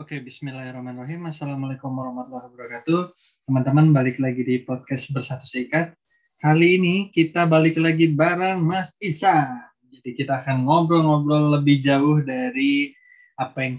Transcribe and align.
Oke, 0.00 0.16
bismillahirrahmanirrahim. 0.16 1.28
Assalamualaikum 1.28 1.92
warahmatullahi 1.92 2.48
wabarakatuh. 2.48 3.12
Teman-teman, 3.44 3.92
balik 3.92 4.16
lagi 4.16 4.40
di 4.40 4.56
podcast 4.64 5.12
Bersatu 5.12 5.44
Seikat. 5.44 5.92
Kali 6.40 6.80
ini 6.80 7.12
kita 7.12 7.44
balik 7.44 7.76
lagi 7.76 8.08
bareng 8.08 8.64
Mas 8.64 8.96
Isa. 9.04 9.60
Jadi 9.92 10.16
kita 10.16 10.40
akan 10.40 10.64
ngobrol-ngobrol 10.64 11.52
lebih 11.52 11.84
jauh 11.84 12.16
dari 12.24 12.96
apa 13.36 13.60
yang 13.60 13.76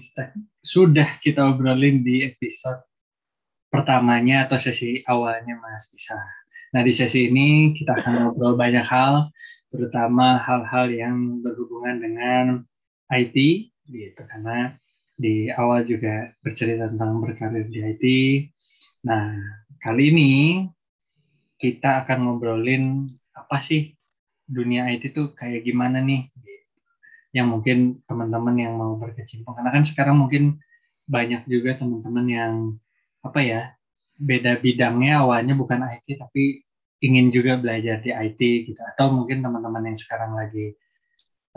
sudah 0.61 1.09
kita 1.25 1.41
obrolin 1.41 2.05
di 2.05 2.21
episode 2.21 2.85
pertamanya 3.73 4.45
atau 4.45 4.61
sesi 4.61 5.01
awalnya 5.09 5.57
Mas 5.57 5.89
Isa. 5.89 6.21
Nah, 6.77 6.85
di 6.85 6.93
sesi 6.93 7.33
ini 7.33 7.73
kita 7.73 7.97
akan 7.97 8.29
ngobrol 8.29 8.53
banyak 8.61 8.85
hal, 8.85 9.33
terutama 9.73 10.37
hal-hal 10.37 10.85
yang 10.93 11.41
berhubungan 11.41 11.97
dengan 11.97 12.45
IT, 13.09 13.73
gitu. 13.89 14.21
Karena 14.29 14.77
di 15.21 15.53
awal 15.53 15.85
juga 15.85 16.33
bercerita 16.41 16.89
tentang 16.89 17.21
berkarir 17.21 17.69
di 17.69 17.79
IT. 17.85 18.05
Nah, 19.05 19.37
kali 19.77 20.09
ini 20.09 20.31
kita 21.61 22.01
akan 22.01 22.17
ngobrolin 22.25 23.05
apa 23.37 23.61
sih 23.61 23.93
dunia 24.49 24.89
IT 24.89 25.13
itu 25.13 25.29
kayak 25.37 25.61
gimana 25.61 26.01
nih? 26.01 26.33
Yang 27.37 27.47
mungkin 27.47 27.77
teman-teman 28.09 28.55
yang 28.57 28.73
mau 28.73 28.97
berkecimpung. 28.97 29.53
Karena 29.53 29.69
kan 29.69 29.85
sekarang 29.85 30.17
mungkin 30.17 30.57
banyak 31.05 31.45
juga 31.45 31.77
teman-teman 31.77 32.25
yang 32.25 32.53
apa 33.21 33.39
ya 33.45 33.61
beda 34.17 34.57
bidangnya 34.57 35.21
awalnya 35.21 35.53
bukan 35.53 35.85
IT 35.85 36.17
tapi 36.17 36.65
ingin 37.01 37.33
juga 37.33 37.57
belajar 37.57 38.01
di 38.01 38.13
IT 38.13 38.41
gitu 38.69 38.81
atau 38.93 39.13
mungkin 39.13 39.41
teman-teman 39.41 39.93
yang 39.93 39.97
sekarang 39.97 40.37
lagi 40.37 40.77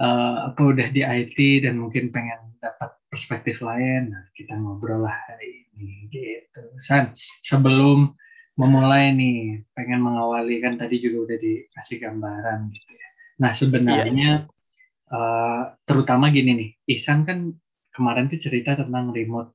uh, 0.00 0.50
apa 0.50 0.60
udah 0.60 0.88
di 0.88 1.04
IT 1.04 1.36
dan 1.68 1.76
mungkin 1.76 2.08
pengen 2.08 2.56
dapat 2.58 2.96
perspektif 3.14 3.62
lain. 3.62 4.10
Nah, 4.10 4.26
kita 4.34 4.58
ngobrol 4.58 5.06
lah 5.06 5.14
hari 5.30 5.70
ini 5.78 6.10
gitu. 6.10 6.74
San, 6.82 7.14
sebelum 7.46 8.10
memulai 8.58 9.14
nih, 9.14 9.62
pengen 9.70 10.02
mengawali 10.02 10.58
kan 10.58 10.74
tadi 10.74 10.98
juga 10.98 11.30
udah 11.30 11.38
dikasih 11.38 12.02
gambaran 12.02 12.74
gitu 12.74 12.90
ya. 12.90 13.08
Nah, 13.38 13.52
sebenarnya 13.54 14.30
iya. 14.50 15.14
uh, 15.14 15.62
terutama 15.86 16.34
gini 16.34 16.50
nih, 16.58 16.70
Isan 16.90 17.22
kan 17.22 17.54
kemarin 17.94 18.26
tuh 18.26 18.42
cerita 18.42 18.74
tentang 18.74 19.14
remote 19.14 19.54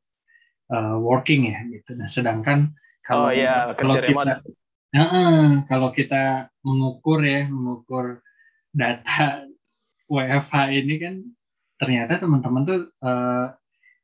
uh, 0.71 0.95
working 0.95 1.51
ya 1.51 1.59
gitu. 1.67 1.99
Nah, 1.99 2.07
sedangkan 2.07 2.71
kalau 3.03 3.27
oh, 3.27 3.35
iya, 3.35 3.75
kalau 3.75 3.95
kita 3.99 4.33
uh, 4.95 5.49
kalau 5.67 5.89
kita 5.91 6.23
mengukur 6.63 7.19
ya, 7.27 7.43
mengukur 7.51 8.23
data 8.71 9.43
WFH 10.15 10.55
ini 10.73 10.95
kan 10.97 11.15
ternyata 11.79 12.19
teman-teman 12.19 12.63
tuh 12.67 12.79
uh, 13.01 13.55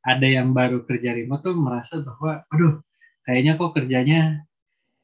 ada 0.06 0.26
yang 0.26 0.56
baru 0.56 0.82
kerja 0.88 1.12
remote 1.12 1.44
tuh 1.44 1.54
merasa 1.54 2.00
bahwa 2.00 2.40
aduh 2.48 2.80
kayaknya 3.28 3.60
kok 3.60 3.74
kerjanya 3.76 4.20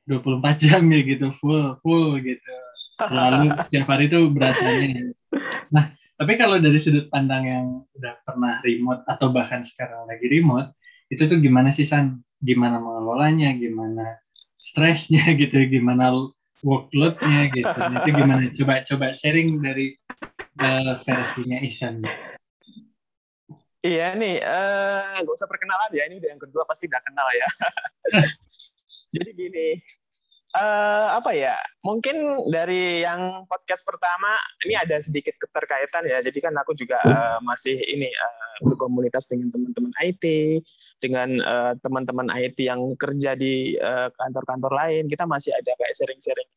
24 0.08 0.62
jam 0.62 0.82
ya 0.88 1.00
gitu. 1.04 1.26
Full 1.38 1.78
full 1.84 2.18
gitu. 2.24 2.52
Selalu 2.96 3.52
tiap 3.70 3.86
hari 3.92 4.08
tuh 4.08 4.32
berasanya. 4.32 5.12
Nah 5.68 5.92
tapi 6.16 6.38
kalau 6.38 6.56
dari 6.62 6.78
sudut 6.78 7.10
pandang 7.12 7.44
yang 7.44 7.66
udah 7.98 8.14
pernah 8.24 8.62
remote 8.62 9.02
atau 9.10 9.34
bahkan 9.34 9.66
sekarang 9.66 10.06
lagi 10.06 10.26
remote 10.30 10.72
itu 11.12 11.28
tuh 11.28 11.38
gimana 11.42 11.68
sih 11.74 11.84
San? 11.84 12.24
Gimana 12.40 12.80
mengelolanya? 12.80 13.52
Gimana 13.52 14.22
stresnya 14.56 15.28
gitu? 15.42 15.60
Gimana 15.68 16.14
workloadnya 16.62 17.50
gitu? 17.52 17.74
Itu 17.74 18.08
gimana? 18.14 18.42
Coba 18.54 18.74
coba 18.86 19.06
sharing 19.12 19.60
dari 19.60 19.98
uh, 20.62 21.02
versinya 21.02 21.58
Isan 21.58 22.06
gitu. 22.06 22.31
Iya 23.82 24.14
nih, 24.14 24.38
uh, 24.38 25.26
gak 25.26 25.34
usah 25.34 25.50
perkenalan 25.50 25.90
ya. 25.90 26.06
Ini 26.06 26.22
udah 26.22 26.30
yang 26.30 26.42
kedua 26.42 26.62
pasti 26.70 26.86
udah 26.86 27.02
kenal 27.02 27.26
ya. 27.34 27.48
Jadi 29.18 29.30
gini, 29.34 29.68
uh, 30.54 31.18
apa 31.18 31.34
ya? 31.34 31.58
Mungkin 31.82 32.46
dari 32.46 33.02
yang 33.02 33.42
podcast 33.50 33.82
pertama 33.82 34.38
ini 34.62 34.78
ada 34.78 35.02
sedikit 35.02 35.34
keterkaitan 35.34 36.06
ya. 36.06 36.22
Jadi 36.22 36.38
kan 36.38 36.54
aku 36.54 36.78
juga 36.78 37.02
uh, 37.02 37.42
masih 37.42 37.74
ini 37.90 38.06
uh, 38.06 38.70
berkomunitas 38.70 39.26
dengan 39.26 39.50
teman-teman 39.50 39.90
IT, 39.98 40.24
dengan 41.02 41.42
teman-teman 41.82 42.30
uh, 42.30 42.38
IT 42.38 42.62
yang 42.62 42.94
kerja 42.94 43.34
di 43.34 43.74
kantor-kantor 44.14 44.70
uh, 44.70 44.78
lain. 44.78 45.10
Kita 45.10 45.26
masih 45.26 45.50
ada 45.58 45.74
kayak 45.74 45.98
sharing-sharing. 45.98 46.50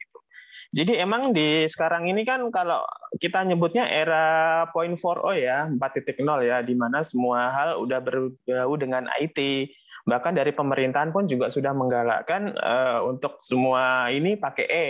Jadi 0.74 0.98
emang 0.98 1.36
di 1.36 1.70
sekarang 1.70 2.09
ini 2.09 2.26
kan 2.26 2.42
kalau 2.50 2.81
kita 3.22 3.46
nyebutnya 3.46 3.86
era 3.86 4.66
point 4.74 4.98
4.0 4.98 5.38
ya, 5.38 5.70
4.0 5.70 6.18
ya, 6.42 6.64
di 6.66 6.74
mana 6.74 7.06
semua 7.06 7.53
hal 7.53 7.78
udah 7.84 8.00
berbau 8.02 8.74
dengan 8.80 9.06
IT. 9.22 9.70
Bahkan 10.06 10.38
dari 10.38 10.54
pemerintahan 10.54 11.09
pun 11.09 11.25
juga 11.25 11.50
sudah 11.50 11.74
menggalakkan 11.74 12.54
uh, 12.62 13.02
untuk 13.06 13.42
semua 13.42 14.09
ini 14.14 14.38
pakai 14.38 14.66
E, 14.70 14.88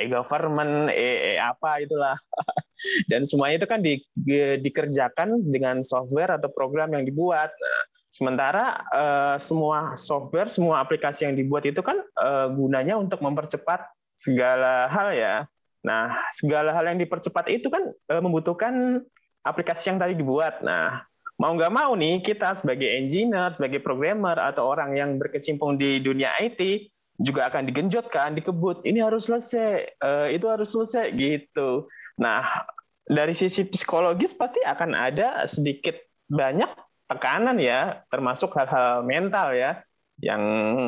e-government, 0.00 0.92
e, 0.92 1.36
e 1.36 1.40
apa 1.40 1.80
itulah. 1.80 2.16
Dan 3.10 3.24
semuanya 3.28 3.64
itu 3.64 3.68
kan 3.68 3.80
di, 3.80 4.00
di, 4.12 4.60
dikerjakan 4.60 5.48
dengan 5.48 5.80
software 5.84 6.36
atau 6.36 6.52
program 6.52 6.92
yang 6.92 7.04
dibuat. 7.08 7.52
Nah, 7.52 7.82
sementara 8.10 8.84
uh, 8.90 9.36
semua 9.40 9.96
software, 9.96 10.52
semua 10.52 10.82
aplikasi 10.82 11.24
yang 11.24 11.36
dibuat 11.38 11.64
itu 11.64 11.80
kan 11.80 12.00
uh, 12.20 12.52
gunanya 12.52 12.98
untuk 13.00 13.22
mempercepat 13.22 13.84
segala 14.20 14.84
hal 14.92 15.16
ya. 15.16 15.34
Nah, 15.80 16.12
segala 16.28 16.76
hal 16.76 16.84
yang 16.92 17.00
dipercepat 17.00 17.48
itu 17.48 17.72
kan 17.72 17.88
e, 17.88 18.14
membutuhkan 18.20 19.00
aplikasi 19.48 19.88
yang 19.88 19.96
tadi 19.96 20.12
dibuat. 20.12 20.60
Nah, 20.60 21.00
mau 21.40 21.56
nggak 21.56 21.72
mau 21.72 21.96
nih 21.96 22.20
kita 22.20 22.52
sebagai 22.52 22.84
engineer, 22.84 23.48
sebagai 23.48 23.80
programmer 23.80 24.36
atau 24.36 24.68
orang 24.68 24.92
yang 24.92 25.16
berkecimpung 25.16 25.80
di 25.80 25.96
dunia 26.04 26.36
IT 26.36 26.92
juga 27.16 27.48
akan 27.48 27.64
digenjotkan, 27.72 28.36
dikebut. 28.36 28.84
Ini 28.84 29.08
harus 29.08 29.32
selesai, 29.32 29.96
e, 29.96 30.10
itu 30.36 30.44
harus 30.52 30.68
selesai 30.68 31.16
gitu. 31.16 31.88
Nah, 32.20 32.44
dari 33.08 33.32
sisi 33.32 33.64
psikologis 33.64 34.36
pasti 34.36 34.60
akan 34.60 34.92
ada 34.92 35.48
sedikit 35.48 35.96
banyak 36.28 36.68
tekanan 37.08 37.56
ya, 37.56 38.04
termasuk 38.12 38.52
hal-hal 38.52 39.00
mental 39.02 39.56
ya 39.56 39.80
yang 40.20 40.42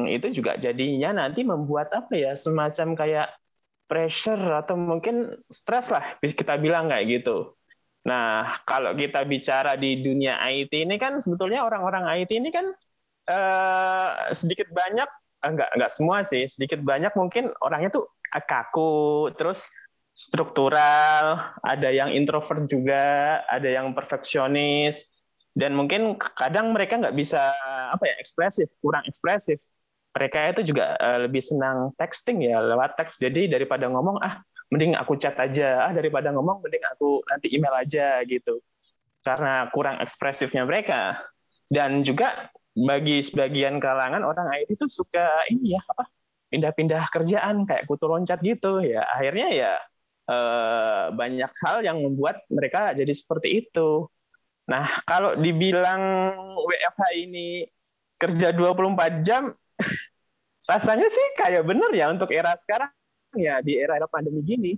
itu 0.08 0.28
juga 0.30 0.60
jadinya 0.60 1.24
nanti 1.24 1.42
membuat 1.42 1.88
apa 1.92 2.12
ya 2.12 2.32
semacam 2.36 2.92
kayak 2.92 3.28
pressure 3.88 4.40
atau 4.60 4.76
mungkin 4.76 5.36
stres 5.48 5.92
lah 5.92 6.16
kita 6.20 6.56
bilang 6.60 6.88
kayak 6.92 7.20
gitu. 7.20 7.56
Nah 8.08 8.60
kalau 8.68 8.92
kita 8.96 9.24
bicara 9.24 9.76
di 9.76 10.00
dunia 10.04 10.40
IT 10.52 10.72
ini 10.72 10.96
kan 11.00 11.16
sebetulnya 11.20 11.64
orang-orang 11.64 12.08
IT 12.20 12.30
ini 12.32 12.48
kan 12.52 12.72
eh, 13.28 14.10
sedikit 14.36 14.68
banyak 14.72 15.08
enggak 15.42 15.68
enggak 15.74 15.90
semua 15.90 16.22
sih 16.22 16.46
sedikit 16.46 16.80
banyak 16.80 17.12
mungkin 17.18 17.50
orangnya 17.58 17.90
tuh 17.90 18.06
kaku 18.32 19.28
terus 19.36 19.68
struktural 20.12 21.52
ada 21.64 21.88
yang 21.88 22.12
introvert 22.12 22.64
juga 22.68 23.40
ada 23.48 23.68
yang 23.68 23.92
perfeksionis 23.96 25.21
dan 25.52 25.76
mungkin 25.76 26.16
kadang 26.16 26.72
mereka 26.72 26.96
nggak 26.96 27.12
bisa 27.16 27.52
apa 27.92 28.08
ya 28.08 28.14
ekspresif 28.16 28.72
kurang 28.80 29.04
ekspresif. 29.04 29.60
Mereka 30.12 30.56
itu 30.56 30.72
juga 30.72 30.96
uh, 31.00 31.24
lebih 31.24 31.40
senang 31.40 31.92
texting 31.96 32.44
ya 32.44 32.60
lewat 32.60 32.96
teks. 33.00 33.20
Jadi 33.20 33.48
daripada 33.48 33.88
ngomong 33.88 34.20
ah 34.20 34.40
mending 34.72 34.96
aku 34.96 35.16
chat 35.16 35.36
aja. 35.36 35.88
Ah 35.88 35.92
daripada 35.92 36.32
ngomong 36.32 36.64
mending 36.64 36.84
aku 36.96 37.20
nanti 37.28 37.52
email 37.52 37.72
aja 37.76 38.20
gitu. 38.24 38.60
Karena 39.24 39.68
kurang 39.72 40.00
ekspresifnya 40.00 40.64
mereka. 40.64 41.20
Dan 41.68 42.04
juga 42.04 42.48
bagi 42.72 43.20
sebagian 43.20 43.76
kalangan 43.80 44.24
orang 44.24 44.48
IT 44.56 44.76
itu 44.76 44.88
suka 44.88 45.28
ini 45.52 45.76
ya 45.76 45.80
apa 45.84 46.08
pindah-pindah 46.52 47.04
kerjaan 47.12 47.64
kayak 47.68 47.84
kutu 47.88 48.08
loncat 48.08 48.40
gitu 48.44 48.84
ya. 48.84 49.04
Akhirnya 49.08 49.48
ya 49.52 49.72
eh, 50.28 51.04
banyak 51.12 51.52
hal 51.64 51.76
yang 51.84 52.04
membuat 52.04 52.44
mereka 52.52 52.92
jadi 52.92 53.12
seperti 53.16 53.64
itu 53.64 54.08
Nah, 54.68 55.02
kalau 55.02 55.34
dibilang 55.34 56.02
WFH 56.54 57.02
ini 57.18 57.66
kerja 58.18 58.54
24 58.54 59.24
jam, 59.26 59.50
rasanya 60.70 61.08
sih 61.10 61.26
kayak 61.34 61.66
bener 61.66 61.90
ya 61.90 62.06
untuk 62.12 62.30
era 62.30 62.54
sekarang 62.54 62.90
ya 63.34 63.58
di 63.58 63.80
era-era 63.80 64.06
pandemi 64.06 64.44
gini. 64.46 64.72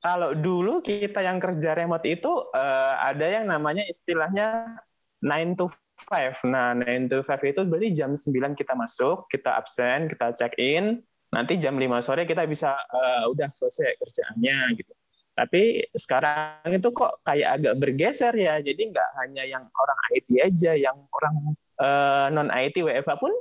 Kalau 0.00 0.32
dulu 0.32 0.80
kita 0.80 1.20
yang 1.20 1.36
kerja 1.36 1.76
remote 1.76 2.08
itu 2.08 2.32
uh, 2.56 2.94
ada 3.04 3.26
yang 3.28 3.52
namanya 3.52 3.84
istilahnya 3.84 4.80
9 5.20 5.60
to 5.60 5.68
5. 6.08 6.48
Nah, 6.48 6.72
9 6.72 7.12
to 7.12 7.20
5 7.20 7.52
itu 7.52 7.60
berarti 7.68 7.88
jam 7.92 8.16
9 8.16 8.56
kita 8.56 8.72
masuk, 8.72 9.28
kita 9.28 9.60
absen, 9.60 10.08
kita 10.08 10.32
check 10.32 10.56
in, 10.56 11.04
nanti 11.30 11.60
jam 11.60 11.78
5 11.78 12.00
sore 12.00 12.24
kita 12.26 12.48
bisa 12.48 12.74
uh, 12.74 13.28
udah 13.30 13.52
selesai 13.52 14.00
kerjaannya 14.00 14.80
gitu. 14.80 14.92
Tapi 15.40 15.88
sekarang 15.96 16.68
itu 16.68 16.92
kok 16.92 17.24
kayak 17.24 17.48
agak 17.56 17.74
bergeser 17.80 18.36
ya. 18.36 18.60
Jadi 18.60 18.92
nggak 18.92 19.08
hanya 19.24 19.48
yang 19.48 19.64
orang 19.72 20.00
IT 20.12 20.28
aja, 20.36 20.72
yang 20.76 21.00
orang 21.16 21.36
uh, 21.80 22.28
eh, 22.28 22.36
non 22.36 22.52
IT 22.52 22.84
WFH 22.84 23.16
pun 23.16 23.32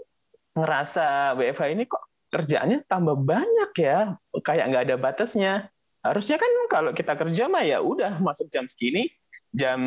ngerasa 0.56 1.36
WFH 1.36 1.76
ini 1.76 1.84
kok 1.92 2.00
kerjaannya 2.32 2.88
tambah 2.88 3.20
banyak 3.20 3.72
ya. 3.76 4.16
Kayak 4.40 4.66
nggak 4.72 4.84
ada 4.88 4.96
batasnya. 4.96 5.54
Harusnya 6.00 6.40
kan 6.40 6.52
kalau 6.72 6.96
kita 6.96 7.20
kerja 7.20 7.52
mah 7.52 7.68
ya 7.68 7.84
udah 7.84 8.24
masuk 8.24 8.48
jam 8.48 8.64
segini, 8.72 9.12
jam 9.52 9.80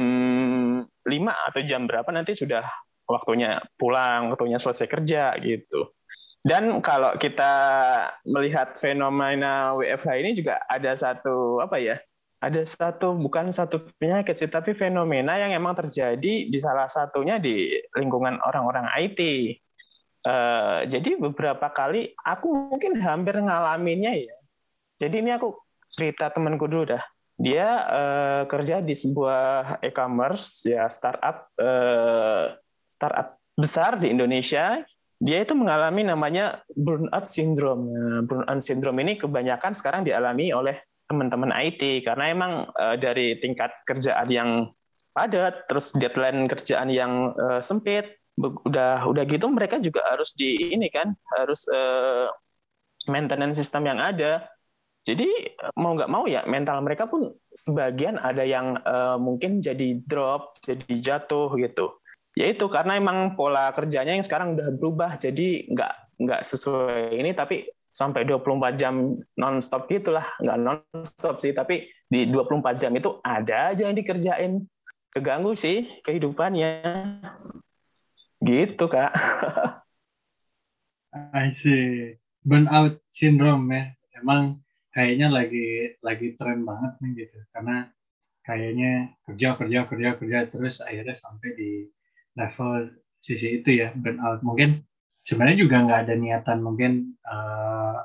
5 0.85 1.49
atau 1.49 1.61
jam 1.65 1.89
berapa 1.89 2.13
nanti 2.13 2.37
sudah 2.37 2.61
waktunya 3.09 3.57
pulang, 3.81 4.29
waktunya 4.29 4.61
selesai 4.61 4.85
kerja 4.85 5.33
gitu. 5.41 5.89
Dan 6.43 6.83
kalau 6.83 7.15
kita 7.23 7.55
melihat 8.27 8.75
fenomena 8.75 9.79
WFH 9.79 10.11
ini 10.19 10.31
juga 10.35 10.59
ada 10.67 10.91
satu 10.99 11.63
apa 11.63 11.79
ya? 11.79 11.97
Ada 12.43 12.67
satu 12.67 13.15
bukan 13.15 13.55
satu 13.55 13.87
penyakit 14.03 14.35
sih, 14.35 14.51
tapi 14.51 14.75
fenomena 14.75 15.39
yang 15.39 15.55
emang 15.55 15.79
terjadi 15.79 16.51
di 16.51 16.59
salah 16.59 16.91
satunya 16.91 17.39
di 17.39 17.79
lingkungan 17.95 18.43
orang-orang 18.43 18.91
IT. 18.99 19.21
Uh, 20.23 20.31
eh, 20.31 20.79
jadi 20.91 21.19
beberapa 21.19 21.71
kali 21.71 22.11
aku 22.19 22.75
mungkin 22.75 22.99
hampir 22.99 23.39
ngalaminnya 23.39 24.19
ya. 24.19 24.35
Jadi 24.99 25.23
ini 25.23 25.31
aku 25.31 25.55
cerita 25.87 26.35
temanku 26.35 26.67
dulu 26.67 26.99
dah. 26.99 27.03
Dia 27.39 27.69
uh, 27.87 28.43
kerja 28.51 28.83
di 28.83 28.99
sebuah 28.99 29.79
e-commerce 29.79 30.67
ya 30.67 30.91
startup 30.91 31.55
uh, 31.63 32.55
startup 32.91 33.39
besar 33.55 34.03
di 34.03 34.11
Indonesia 34.11 34.83
dia 35.23 35.47
itu 35.47 35.55
mengalami 35.55 36.03
namanya 36.03 36.67
burnout 36.75 37.31
syndrome. 37.31 37.87
Nah, 37.95 38.27
burnout 38.27 38.59
syndrome 38.59 38.99
ini 39.07 39.15
kebanyakan 39.15 39.71
sekarang 39.71 40.03
dialami 40.03 40.51
oleh 40.51 40.83
teman-teman 41.07 41.55
IT 41.55 42.03
karena 42.03 42.35
emang 42.35 42.53
uh, 42.75 42.99
dari 42.99 43.39
tingkat 43.39 43.71
kerjaan 43.87 44.27
yang 44.27 44.51
padat, 45.15 45.71
terus 45.71 45.95
deadline 45.95 46.51
kerjaan 46.51 46.91
yang 46.91 47.39
uh, 47.39 47.63
sempit, 47.63 48.19
udah 48.41 49.07
udah 49.07 49.23
gitu 49.29 49.47
mereka 49.47 49.79
juga 49.79 50.03
harus 50.11 50.35
di 50.35 50.75
ini 50.75 50.91
kan 50.91 51.15
harus 51.39 51.71
uh, 51.71 52.27
maintenance 53.07 53.63
sistem 53.63 53.87
yang 53.95 54.03
ada. 54.03 54.51
Jadi 55.07 55.27
mau 55.79 55.99
nggak 55.99 56.11
mau 56.11 56.31
ya 56.31 56.47
mental 56.47 56.79
mereka 56.83 57.11
pun 57.11 57.35
sebagian 57.51 58.23
ada 58.23 58.47
yang 58.47 58.79
mungkin 59.19 59.59
jadi 59.59 59.99
drop, 60.07 60.55
jadi 60.63 60.95
jatuh 61.03 61.51
gitu 61.59 62.02
ya 62.33 62.49
itu 62.49 62.65
karena 62.69 62.97
emang 62.97 63.37
pola 63.37 63.73
kerjanya 63.77 64.17
yang 64.17 64.25
sekarang 64.25 64.57
udah 64.57 64.69
berubah 64.77 65.21
jadi 65.21 65.69
nggak 65.69 65.93
nggak 66.23 66.41
sesuai 66.47 67.19
ini 67.19 67.35
tapi 67.35 67.67
sampai 67.93 68.25
24 68.25 68.81
jam 68.81 69.21
nonstop 69.37 69.87
gitulah. 69.87 70.25
Nggak 70.41 70.59
nonstop 70.65 71.39
sih 71.45 71.53
tapi 71.53 71.87
di 72.09 72.27
24 72.27 72.81
jam 72.81 72.93
itu 72.97 73.21
ada 73.21 73.77
aja 73.77 73.87
yang 73.87 73.95
dikerjain. 73.95 74.65
Keganggu 75.13 75.53
sih 75.53 76.01
kehidupannya. 76.01 76.73
Gitu 78.41 78.85
kak. 78.89 79.13
I 81.37 81.53
see. 81.53 82.17
Burnout 82.41 83.05
syndrome 83.05 83.69
ya. 83.71 83.93
Emang 84.25 84.65
kayaknya 84.97 85.29
lagi 85.29 86.01
lagi 86.01 86.33
tren 86.41 86.65
banget 86.65 86.97
nih 87.05 87.29
gitu. 87.29 87.39
Karena 87.53 87.85
kayaknya 88.43 89.13
kerja 89.29 89.55
kerja 89.55 89.79
kerja 89.87 90.11
kerja 90.17 90.39
terus 90.49 90.81
akhirnya 90.81 91.15
sampai 91.15 91.51
di 91.55 91.71
level 92.39 92.91
sisi 93.23 93.63
itu 93.63 93.79
ya 93.79 93.95
burnout 93.95 94.43
mungkin 94.43 94.83
sebenarnya 95.23 95.59
juga 95.63 95.77
nggak 95.87 96.01
ada 96.09 96.15
niatan 96.19 96.59
mungkin 96.61 97.15
uh, 97.23 97.99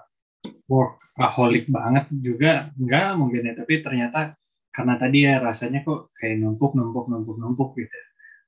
workaholic 0.69 1.65
banget 1.71 2.05
juga 2.13 2.69
nggak 2.77 3.09
mungkin 3.17 3.49
ya. 3.49 3.53
Tapi 3.57 3.73
ternyata 3.81 4.37
karena 4.69 4.93
tadi 5.01 5.25
ya 5.25 5.41
rasanya 5.41 5.81
kok 5.81 6.13
kayak 6.13 6.37
numpuk 6.37 6.77
numpuk 6.77 7.09
numpuk 7.09 7.37
numpuk 7.41 7.69
gitu. 7.81 7.99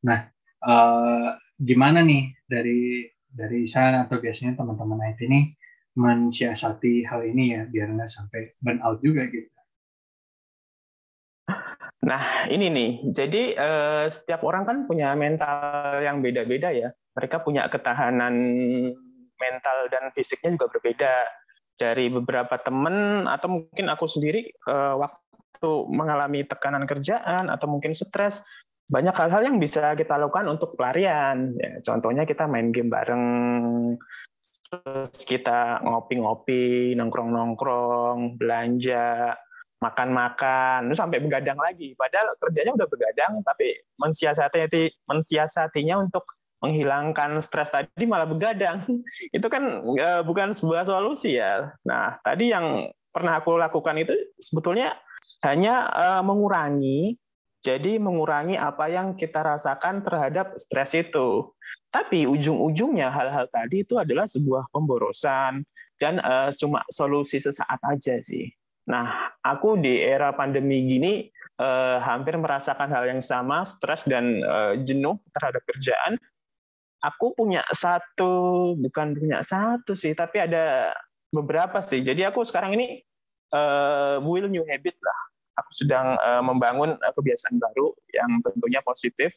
Nah 0.06 0.30
uh, 0.62 1.34
gimana 1.58 2.06
nih 2.06 2.38
dari 2.46 3.10
dari 3.30 3.66
sana 3.66 4.06
atau 4.06 4.22
biasanya 4.22 4.58
teman-teman 4.58 5.14
IT 5.14 5.22
ini 5.26 5.54
mensiasati 5.98 7.04
hal 7.06 7.26
ini 7.26 7.58
ya 7.58 7.62
biar 7.66 7.92
nggak 7.98 8.10
sampai 8.10 8.54
burnout 8.62 9.02
juga 9.02 9.26
gitu 9.28 9.59
Nah, 12.10 12.50
ini 12.50 12.74
nih. 12.74 12.92
Jadi 13.14 13.54
eh, 13.54 14.06
setiap 14.10 14.42
orang 14.42 14.66
kan 14.66 14.78
punya 14.90 15.14
mental 15.14 16.02
yang 16.02 16.26
beda-beda 16.26 16.74
ya. 16.74 16.90
Mereka 17.14 17.46
punya 17.46 17.70
ketahanan 17.70 18.34
mental 19.38 19.78
dan 19.94 20.10
fisiknya 20.18 20.58
juga 20.58 20.74
berbeda. 20.74 21.14
Dari 21.80 22.12
beberapa 22.12 22.60
teman 22.60 23.24
atau 23.30 23.62
mungkin 23.62 23.88
aku 23.94 24.10
sendiri 24.10 24.50
eh, 24.50 24.96
waktu 24.98 25.70
mengalami 25.94 26.44
tekanan 26.50 26.90
kerjaan 26.90 27.48
atau 27.54 27.70
mungkin 27.70 27.94
stres, 27.94 28.42
banyak 28.90 29.14
hal-hal 29.14 29.46
yang 29.46 29.62
bisa 29.62 29.94
kita 29.94 30.18
lakukan 30.18 30.50
untuk 30.50 30.74
pelarian. 30.74 31.54
Ya, 31.62 31.78
contohnya 31.86 32.26
kita 32.26 32.50
main 32.50 32.74
game 32.74 32.90
bareng, 32.90 33.26
terus 34.66 35.24
kita 35.30 35.80
ngopi-ngopi, 35.86 36.98
nongkrong-nongkrong, 36.98 38.42
belanja, 38.42 39.38
makan-makan, 39.80 40.92
sampai 40.92 41.24
begadang 41.24 41.60
lagi. 41.60 41.96
Padahal 41.96 42.36
kerjanya 42.40 42.76
udah 42.76 42.88
begadang, 42.92 43.40
tapi 43.48 43.80
mensiasati 44.00 44.92
mensiasatinya 45.08 45.96
untuk 46.04 46.28
menghilangkan 46.60 47.40
stres 47.40 47.72
tadi 47.72 48.04
malah 48.04 48.28
begadang. 48.28 48.84
Itu 49.36 49.48
kan 49.48 49.84
uh, 49.84 50.22
bukan 50.24 50.52
sebuah 50.52 50.88
solusi 50.88 51.40
ya. 51.40 51.72
Nah, 51.88 52.20
tadi 52.24 52.52
yang 52.52 52.92
pernah 53.10 53.42
aku 53.42 53.58
lakukan 53.58 53.98
itu 53.98 54.14
sebetulnya 54.38 54.94
hanya 55.42 55.90
uh, 55.90 56.22
mengurangi, 56.22 57.18
jadi 57.60 57.98
mengurangi 57.98 58.54
apa 58.56 58.86
yang 58.86 59.18
kita 59.18 59.42
rasakan 59.42 60.06
terhadap 60.06 60.54
stres 60.62 60.94
itu. 60.94 61.50
Tapi 61.90 62.30
ujung-ujungnya 62.30 63.10
hal-hal 63.10 63.50
tadi 63.50 63.82
itu 63.82 63.98
adalah 63.98 64.30
sebuah 64.30 64.70
pemborosan 64.70 65.66
dan 65.98 66.22
uh, 66.22 66.54
cuma 66.54 66.86
solusi 66.94 67.42
sesaat 67.42 67.82
aja 67.82 68.22
sih. 68.22 68.46
Nah, 68.90 69.38
aku 69.46 69.78
di 69.78 70.02
era 70.02 70.34
pandemi 70.34 70.82
gini 70.90 71.30
eh, 71.62 71.98
hampir 72.02 72.36
merasakan 72.42 72.90
hal 72.90 73.06
yang 73.06 73.22
sama, 73.22 73.62
stres 73.62 74.10
dan 74.10 74.42
eh, 74.42 74.74
jenuh 74.82 75.22
terhadap 75.38 75.62
kerjaan. 75.70 76.18
Aku 77.00 77.32
punya 77.38 77.64
satu, 77.72 78.76
bukan 78.76 79.16
punya 79.16 79.40
satu 79.46 79.96
sih, 79.96 80.12
tapi 80.18 80.44
ada 80.44 80.92
beberapa 81.32 81.80
sih. 81.80 82.02
Jadi 82.04 82.26
aku 82.26 82.42
sekarang 82.42 82.76
ini 82.76 83.06
eh, 83.54 84.18
will 84.26 84.50
new 84.50 84.66
habit 84.66 84.98
lah. 84.98 85.20
Aku 85.62 85.72
sedang 85.86 86.18
eh, 86.18 86.42
membangun 86.42 86.98
eh, 86.98 87.14
kebiasaan 87.14 87.62
baru 87.62 87.94
yang 88.10 88.42
tentunya 88.42 88.82
positif. 88.82 89.32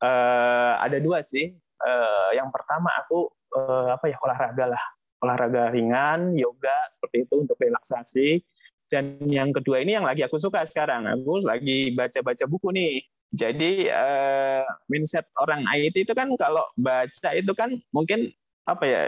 Eh, 0.00 0.72
ada 0.80 0.96
dua 0.96 1.20
sih. 1.20 1.52
Eh, 1.78 2.30
yang 2.34 2.48
pertama 2.48 2.88
aku 3.04 3.28
eh, 3.52 3.88
apa 4.00 4.08
ya 4.08 4.16
olahraga 4.24 4.64
lah, 4.72 4.84
olahraga 5.20 5.70
ringan, 5.76 6.32
yoga 6.40 6.88
seperti 6.88 7.28
itu 7.28 7.44
untuk 7.44 7.60
relaksasi 7.60 8.40
dan 8.88 9.20
yang 9.28 9.52
kedua 9.52 9.84
ini 9.84 9.96
yang 9.96 10.08
lagi 10.08 10.24
aku 10.24 10.40
suka 10.40 10.64
sekarang. 10.64 11.04
Aku 11.04 11.44
lagi 11.44 11.92
baca-baca 11.92 12.44
buku 12.48 12.72
nih. 12.72 13.04
Jadi 13.28 13.92
uh, 13.92 14.64
mindset 14.88 15.28
orang 15.36 15.68
IT 15.68 16.08
itu 16.08 16.16
kan 16.16 16.32
kalau 16.40 16.64
baca 16.80 17.28
itu 17.36 17.52
kan 17.52 17.76
mungkin 17.92 18.32
apa 18.64 18.84
ya 18.88 19.02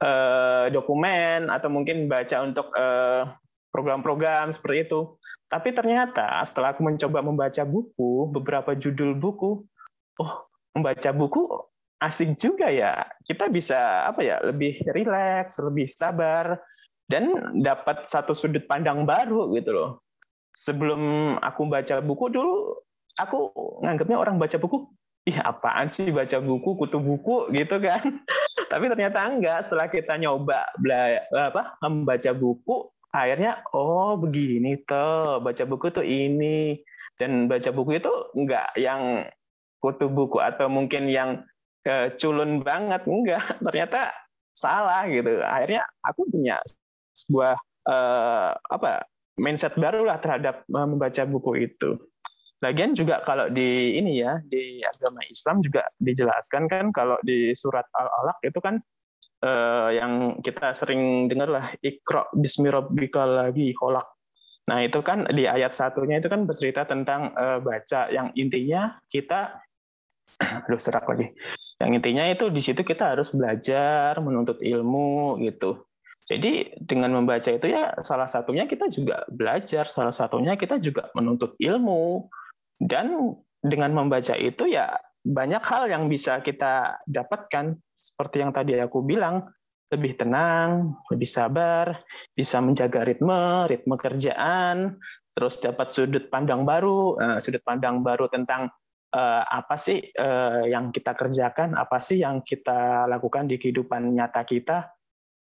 uh, 0.00 0.66
dokumen 0.72 1.52
atau 1.52 1.68
mungkin 1.68 2.08
baca 2.08 2.44
untuk 2.44 2.72
eh, 2.76 3.24
program-program 3.68 4.52
seperti 4.52 4.88
itu. 4.88 5.00
Tapi 5.48 5.76
ternyata 5.76 6.40
setelah 6.48 6.72
aku 6.72 6.82
mencoba 6.82 7.20
membaca 7.20 7.62
buku, 7.68 8.32
beberapa 8.32 8.72
judul 8.72 9.12
buku, 9.14 9.60
oh 10.18 10.32
membaca 10.72 11.10
buku 11.12 11.42
asik 12.00 12.40
juga 12.40 12.72
ya. 12.72 13.04
Kita 13.28 13.52
bisa 13.52 14.08
apa 14.08 14.24
ya 14.24 14.40
lebih 14.40 14.80
rileks, 14.88 15.60
lebih 15.60 15.86
sabar 15.92 16.58
dan 17.08 17.52
dapat 17.60 18.08
satu 18.08 18.32
sudut 18.32 18.64
pandang 18.64 19.04
baru 19.04 19.52
gitu 19.52 19.76
loh. 19.76 19.90
Sebelum 20.54 21.34
aku 21.42 21.66
baca 21.66 21.98
buku 21.98 22.30
dulu, 22.30 22.78
aku 23.18 23.50
nganggapnya 23.82 24.16
orang 24.16 24.38
baca 24.38 24.56
buku, 24.56 24.86
ih 25.26 25.38
apaan 25.42 25.90
sih 25.90 26.14
baca 26.14 26.38
buku, 26.38 26.78
kutu 26.78 27.02
buku 27.02 27.50
gitu 27.52 27.76
kan. 27.82 28.22
Tapi 28.72 28.84
ternyata 28.86 29.26
enggak, 29.26 29.66
setelah 29.66 29.90
kita 29.90 30.14
nyoba 30.16 30.64
bela, 30.78 31.20
apa 31.34 31.74
membaca 31.82 32.30
buku, 32.32 32.88
akhirnya 33.10 33.60
oh 33.74 34.14
begini 34.16 34.78
tuh, 34.86 35.42
baca 35.42 35.62
buku 35.66 35.86
tuh 35.90 36.06
ini. 36.06 36.80
Dan 37.14 37.46
baca 37.46 37.70
buku 37.70 38.02
itu 38.02 38.10
enggak 38.34 38.74
yang 38.74 39.22
kutu 39.78 40.10
buku 40.10 40.42
atau 40.42 40.66
mungkin 40.66 41.06
yang 41.06 41.46
uh, 41.86 42.10
culun 42.18 42.62
banget, 42.62 43.06
enggak. 43.06 43.42
Ternyata 43.66 44.10
salah 44.54 45.06
gitu. 45.10 45.42
Akhirnya 45.42 45.86
aku 46.02 46.26
punya 46.30 46.58
sebuah 47.14 47.54
uh, 47.86 48.50
apa 48.58 49.06
mindset 49.38 49.74
baru 49.78 50.06
lah 50.06 50.18
terhadap 50.18 50.66
uh, 50.70 50.86
membaca 50.86 51.22
buku 51.26 51.70
itu. 51.70 51.98
Lagian 52.62 52.96
juga 52.96 53.20
kalau 53.28 53.52
di 53.52 53.98
ini 53.98 54.24
ya 54.24 54.40
di 54.40 54.80
agama 54.80 55.20
Islam 55.28 55.60
juga 55.60 55.84
dijelaskan 56.00 56.64
kan 56.70 56.86
kalau 56.96 57.20
di 57.20 57.52
surat 57.52 57.84
Al-Alaq 57.92 58.38
itu 58.46 58.58
kan 58.62 58.80
uh, 59.44 59.90
yang 59.92 60.40
kita 60.40 60.72
sering 60.72 61.28
dengar 61.28 61.52
lah 61.52 61.66
ikro 61.84 62.24
bismi 62.32 62.72
lagi 62.72 63.76
kolak. 63.76 64.08
Nah 64.64 64.80
itu 64.80 65.04
kan 65.04 65.28
di 65.28 65.44
ayat 65.44 65.76
satunya 65.76 66.24
itu 66.24 66.32
kan 66.32 66.48
bercerita 66.48 66.88
tentang 66.88 67.36
uh, 67.36 67.60
baca 67.60 68.08
yang 68.08 68.32
intinya 68.32 68.96
kita 69.12 69.60
aduh 70.64 70.80
serak 70.80 71.04
lagi. 71.04 71.36
Yang 71.76 71.90
intinya 72.00 72.24
itu 72.32 72.48
di 72.48 72.60
situ 72.64 72.80
kita 72.80 73.12
harus 73.12 73.28
belajar 73.36 74.16
menuntut 74.24 74.64
ilmu 74.64 75.36
gitu. 75.44 75.84
Jadi 76.24 76.72
dengan 76.80 77.12
membaca 77.12 77.52
itu 77.52 77.68
ya 77.68 77.92
salah 78.00 78.24
satunya 78.24 78.64
kita 78.64 78.88
juga 78.88 79.28
belajar, 79.28 79.92
salah 79.92 80.12
satunya 80.12 80.56
kita 80.56 80.80
juga 80.80 81.12
menuntut 81.12 81.56
ilmu. 81.60 82.28
Dan 82.80 83.36
dengan 83.60 83.92
membaca 83.92 84.36
itu 84.36 84.68
ya 84.68 84.96
banyak 85.24 85.60
hal 85.64 85.88
yang 85.88 86.08
bisa 86.08 86.40
kita 86.44 87.00
dapatkan 87.08 87.76
seperti 87.96 88.44
yang 88.44 88.52
tadi 88.52 88.76
aku 88.76 89.00
bilang 89.04 89.48
lebih 89.92 90.16
tenang, 90.16 90.96
lebih 91.12 91.28
sabar, 91.28 92.02
bisa 92.34 92.58
menjaga 92.58 93.04
ritme, 93.04 93.68
ritme 93.68 93.94
kerjaan, 93.94 94.98
terus 95.36 95.60
dapat 95.60 95.92
sudut 95.92 96.28
pandang 96.32 96.66
baru, 96.66 97.20
uh, 97.20 97.38
sudut 97.38 97.62
pandang 97.62 98.00
baru 98.02 98.26
tentang 98.26 98.72
uh, 99.14 99.42
apa 99.46 99.76
sih 99.78 100.02
uh, 100.18 100.66
yang 100.66 100.90
kita 100.90 101.14
kerjakan, 101.14 101.78
apa 101.78 102.00
sih 102.02 102.22
yang 102.22 102.42
kita 102.42 103.06
lakukan 103.06 103.46
di 103.46 103.60
kehidupan 103.60 104.14
nyata 104.14 104.42
kita. 104.42 104.93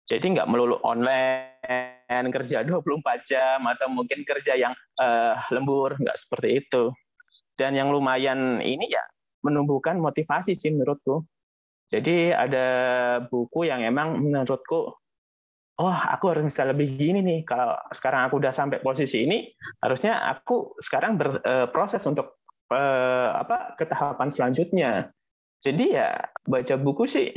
Jadi 0.09 0.25
nggak 0.33 0.49
melulu 0.49 0.81
online, 0.81 2.33
kerja 2.33 2.65
24 2.67 3.29
jam, 3.29 3.61
atau 3.69 3.93
mungkin 3.93 4.25
kerja 4.25 4.57
yang 4.57 4.73
uh, 4.97 5.37
lembur, 5.53 5.95
nggak 6.00 6.17
seperti 6.17 6.65
itu. 6.65 6.91
Dan 7.55 7.77
yang 7.77 7.93
lumayan 7.93 8.65
ini 8.65 8.88
ya 8.88 9.05
menumbuhkan 9.45 10.00
motivasi 10.00 10.57
sih 10.57 10.73
menurutku. 10.73 11.23
Jadi 11.88 12.33
ada 12.33 12.67
buku 13.29 13.69
yang 13.69 13.81
emang 13.81 14.21
menurutku, 14.21 14.93
oh 15.81 15.97
aku 15.97 16.25
harus 16.33 16.45
bisa 16.49 16.69
lebih 16.69 16.88
gini 16.97 17.21
nih. 17.25 17.41
Kalau 17.49 17.77
sekarang 17.93 18.29
aku 18.29 18.41
udah 18.41 18.53
sampai 18.53 18.81
posisi 18.85 19.25
ini, 19.25 19.49
harusnya 19.81 20.21
aku 20.29 20.77
sekarang 20.77 21.17
berproses 21.17 22.05
untuk 22.05 22.45
eh, 22.69 23.31
apa 23.33 23.73
ke 23.81 23.88
tahapan 23.88 24.29
selanjutnya. 24.29 25.09
Jadi 25.65 25.97
ya 25.97 26.12
baca 26.45 26.75
buku 26.77 27.09
sih 27.09 27.33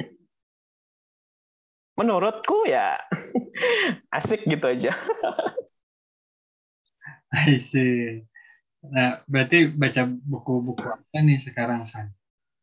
menurutku 1.96 2.66
ya 2.68 2.98
asik 4.18 4.48
gitu 4.48 4.66
aja. 4.68 4.92
I 7.32 7.56
see. 7.56 8.28
Nah, 8.82 9.22
berarti 9.30 9.72
baca 9.72 10.04
buku-buku 10.04 10.84
apa 10.84 11.18
nih 11.22 11.40
sekarang, 11.40 11.86
San? 11.88 12.12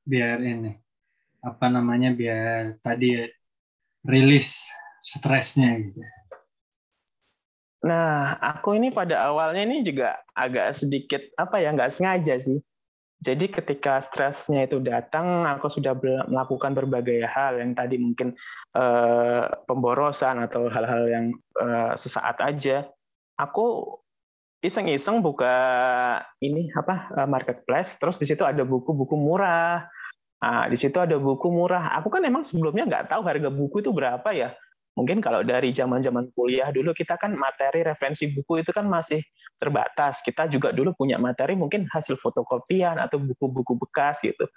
Biar 0.05 0.43
ini, 0.43 0.75
apa 1.41 1.67
namanya, 1.71 2.13
biar 2.13 2.77
tadi 2.85 3.23
rilis 4.05 4.67
stresnya 5.01 5.79
gitu. 5.79 6.03
Nah, 7.87 8.35
aku 8.43 8.75
ini 8.75 8.91
pada 8.91 9.31
awalnya 9.31 9.63
ini 9.63 9.87
juga 9.87 10.19
agak 10.35 10.75
sedikit 10.75 11.23
apa 11.39 11.63
ya 11.63 11.71
nggak 11.71 11.95
sengaja 11.95 12.35
sih. 12.43 12.59
Jadi 13.19 13.51
ketika 13.51 13.99
stresnya 13.99 14.71
itu 14.71 14.79
datang, 14.79 15.43
aku 15.43 15.67
sudah 15.67 15.91
melakukan 16.31 16.71
berbagai 16.71 17.27
hal 17.27 17.59
yang 17.59 17.75
tadi 17.75 17.99
mungkin 17.99 18.31
eh, 18.79 19.45
pemborosan 19.67 20.39
atau 20.47 20.71
hal-hal 20.71 21.03
yang 21.11 21.27
eh, 21.59 21.93
sesaat 21.99 22.39
aja. 22.39 22.87
Aku 23.35 23.99
iseng-iseng 24.63 25.19
buka 25.19 25.55
ini 26.39 26.71
apa 26.79 27.11
eh, 27.19 27.27
marketplace, 27.27 27.99
terus 27.99 28.23
di 28.23 28.27
situ 28.31 28.47
ada 28.47 28.63
buku-buku 28.63 29.19
murah. 29.19 29.83
Nah, 30.39 30.71
di 30.71 30.79
situ 30.79 31.03
ada 31.03 31.19
buku 31.19 31.51
murah. 31.51 31.99
Aku 31.99 32.15
kan 32.15 32.23
emang 32.23 32.47
sebelumnya 32.47 32.87
nggak 32.87 33.11
tahu 33.11 33.27
harga 33.27 33.51
buku 33.51 33.83
itu 33.83 33.91
berapa 33.91 34.31
ya 34.31 34.55
mungkin 34.99 35.23
kalau 35.23 35.47
dari 35.47 35.71
zaman-zaman 35.71 36.35
kuliah 36.35 36.75
dulu 36.75 36.91
kita 36.91 37.15
kan 37.15 37.39
materi 37.39 37.87
referensi 37.87 38.27
buku 38.35 38.67
itu 38.67 38.75
kan 38.75 38.91
masih 38.91 39.23
terbatas. 39.63 40.19
Kita 40.27 40.51
juga 40.51 40.75
dulu 40.75 40.99
punya 40.99 41.23
materi 41.23 41.55
mungkin 41.55 41.87
hasil 41.87 42.19
fotokopian 42.19 42.99
atau 42.99 43.23
buku-buku 43.23 43.79
bekas 43.79 44.19
gitu. 44.27 44.51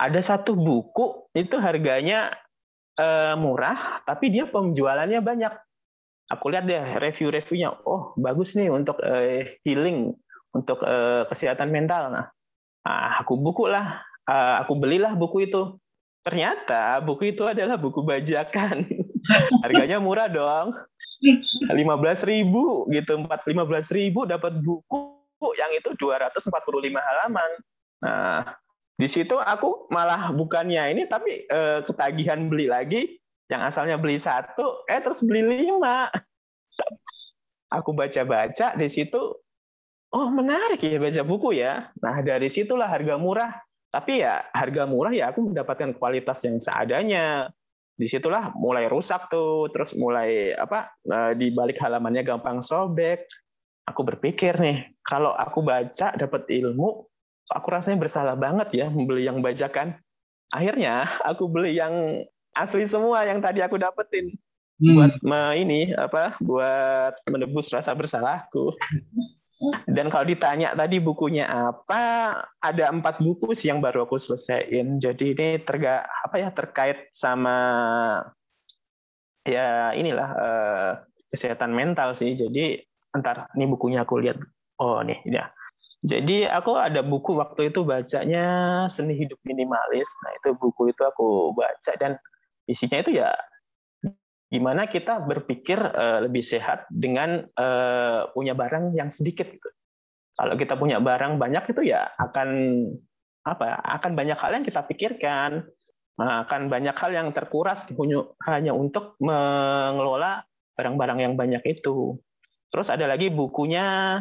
Ada 0.00 0.24
satu 0.24 0.56
buku 0.56 1.28
itu 1.36 1.60
harganya 1.60 2.32
eh, 2.96 3.36
murah, 3.36 4.00
tapi 4.08 4.32
dia 4.32 4.48
penjualannya 4.48 5.20
banyak. 5.20 5.52
Aku 6.32 6.48
lihat 6.48 6.64
deh 6.64 6.80
review-reviewnya, 7.04 7.84
oh 7.84 8.16
bagus 8.16 8.56
nih 8.56 8.72
untuk 8.72 8.96
eh, 9.04 9.60
healing, 9.68 10.16
untuk 10.56 10.80
eh, 10.80 11.28
kesehatan 11.28 11.68
mental. 11.68 12.08
Nah, 12.08 12.26
nah 12.80 13.20
aku 13.20 13.36
buku 13.36 13.68
lah, 13.68 14.00
uh, 14.28 14.54
aku 14.64 14.72
belilah 14.76 15.12
buku 15.16 15.48
itu. 15.48 15.76
Ternyata 16.24 17.04
buku 17.04 17.36
itu 17.36 17.44
adalah 17.44 17.76
buku 17.76 18.00
bajakan. 18.00 18.88
Harganya 19.64 19.98
murah 20.00 20.28
dong. 20.28 20.74
lima 21.72 21.96
belas 21.96 22.20
ribu 22.26 22.84
gitu, 22.92 23.16
empat 23.16 23.48
lima 23.48 23.64
belas 23.64 23.88
ribu 23.88 24.28
dapat 24.28 24.60
buku 24.60 25.14
yang 25.56 25.72
itu 25.72 25.96
245 25.96 26.52
halaman. 27.00 27.50
Nah, 28.04 28.44
di 28.94 29.08
situ 29.08 29.36
aku 29.40 29.88
malah 29.88 30.30
bukannya 30.30 30.92
ini 30.94 31.08
tapi 31.08 31.48
eh, 31.48 31.80
ketagihan 31.84 32.46
beli 32.48 32.68
lagi. 32.68 33.02
Yang 33.44 33.76
asalnya 33.76 34.00
beli 34.00 34.16
satu 34.16 34.88
eh 34.88 35.00
terus 35.04 35.20
beli 35.20 35.68
lima. 35.68 36.08
Aku 37.68 37.92
baca-baca 37.92 38.72
di 38.72 38.88
situ 38.88 39.20
oh 40.14 40.28
menarik 40.32 40.80
ya 40.80 40.96
baca 40.96 41.22
buku 41.26 41.56
ya. 41.56 41.92
Nah 42.00 42.16
dari 42.24 42.48
situlah 42.48 42.88
harga 42.88 43.20
murah. 43.20 43.52
Tapi 43.92 44.26
ya 44.26 44.42
harga 44.50 44.90
murah 44.90 45.12
ya 45.14 45.30
aku 45.30 45.52
mendapatkan 45.52 45.94
kualitas 45.94 46.42
yang 46.42 46.58
seadanya 46.58 47.52
di 47.94 48.10
situlah 48.10 48.50
mulai 48.58 48.90
rusak 48.90 49.30
tuh 49.30 49.70
terus 49.70 49.94
mulai 49.94 50.50
apa 50.54 50.90
eh, 51.06 51.32
di 51.38 51.54
balik 51.54 51.78
halamannya 51.78 52.26
gampang 52.26 52.60
sobek. 52.60 53.26
Aku 53.84 54.00
berpikir 54.00 54.56
nih 54.56 54.96
kalau 55.04 55.36
aku 55.36 55.60
baca 55.60 56.16
dapat 56.16 56.48
ilmu 56.48 57.04
aku 57.52 57.66
rasanya 57.68 58.00
bersalah 58.00 58.36
banget 58.40 58.72
ya 58.72 58.86
membeli 58.88 59.28
yang 59.28 59.44
bajakan 59.44 60.00
akhirnya 60.48 61.04
aku 61.28 61.50
beli 61.50 61.76
yang 61.76 62.24
asli 62.56 62.86
semua 62.86 63.26
yang 63.26 63.42
tadi 63.42 63.60
aku 63.60 63.76
dapetin. 63.76 64.32
Hmm. 64.74 64.98
buat 64.98 65.14
me, 65.22 65.54
ini 65.54 65.94
apa 65.94 66.34
buat 66.42 67.14
menebus 67.30 67.70
rasa 67.70 67.94
bersalahku 67.94 68.74
dan 69.86 70.10
kalau 70.10 70.26
ditanya 70.26 70.74
tadi 70.74 70.98
bukunya 70.98 71.46
apa, 71.46 72.02
ada 72.58 72.84
empat 72.90 73.22
buku 73.22 73.54
sih 73.54 73.70
yang 73.70 73.78
baru 73.78 74.04
aku 74.04 74.18
selesaiin. 74.18 74.98
Jadi 74.98 75.34
ini 75.36 75.48
terga 75.62 76.02
apa 76.02 76.36
ya 76.42 76.48
terkait 76.50 77.08
sama 77.14 77.56
ya 79.46 79.94
inilah 79.94 80.30
uh, 80.34 80.92
kesehatan 81.30 81.70
mental 81.70 82.12
sih. 82.18 82.34
Jadi 82.34 82.82
entar 83.14 83.46
nih 83.54 83.68
bukunya 83.70 84.02
aku 84.02 84.18
lihat. 84.18 84.42
Oh 84.82 84.98
nih 85.06 85.22
ya. 85.26 85.54
Jadi 86.04 86.44
aku 86.44 86.76
ada 86.76 87.00
buku 87.00 87.38
waktu 87.38 87.72
itu 87.72 87.80
bacanya 87.86 88.44
Seni 88.92 89.16
Hidup 89.16 89.40
Minimalis. 89.46 90.10
Nah 90.26 90.36
itu 90.36 90.52
buku 90.58 90.92
itu 90.92 91.02
aku 91.06 91.56
baca 91.56 91.92
dan 91.96 92.18
isinya 92.68 93.00
itu 93.00 93.22
ya 93.22 93.32
gimana 94.52 94.86
kita 94.86 95.24
berpikir 95.24 95.80
uh, 95.80 96.24
lebih 96.24 96.44
sehat 96.44 96.86
dengan 96.92 97.44
uh, 97.56 98.30
punya 98.32 98.52
barang 98.54 98.94
yang 98.94 99.08
sedikit. 99.08 99.48
Gitu. 99.50 99.68
Kalau 100.34 100.54
kita 100.58 100.74
punya 100.74 100.98
barang 100.98 101.38
banyak 101.38 101.64
itu 101.70 101.94
ya 101.94 102.10
akan 102.18 102.48
apa? 103.46 103.78
Akan 103.82 104.18
banyak 104.18 104.34
hal 104.34 104.50
yang 104.58 104.64
kita 104.66 104.82
pikirkan, 104.82 105.62
akan 106.18 106.70
banyak 106.70 106.94
hal 106.94 107.10
yang 107.10 107.28
terkuras 107.34 107.86
hanya 108.46 108.72
untuk 108.74 109.18
mengelola 109.18 110.46
barang-barang 110.74 111.18
yang 111.22 111.34
banyak 111.34 111.62
itu. 111.66 112.18
Terus 112.70 112.90
ada 112.90 113.06
lagi 113.06 113.30
bukunya 113.30 114.18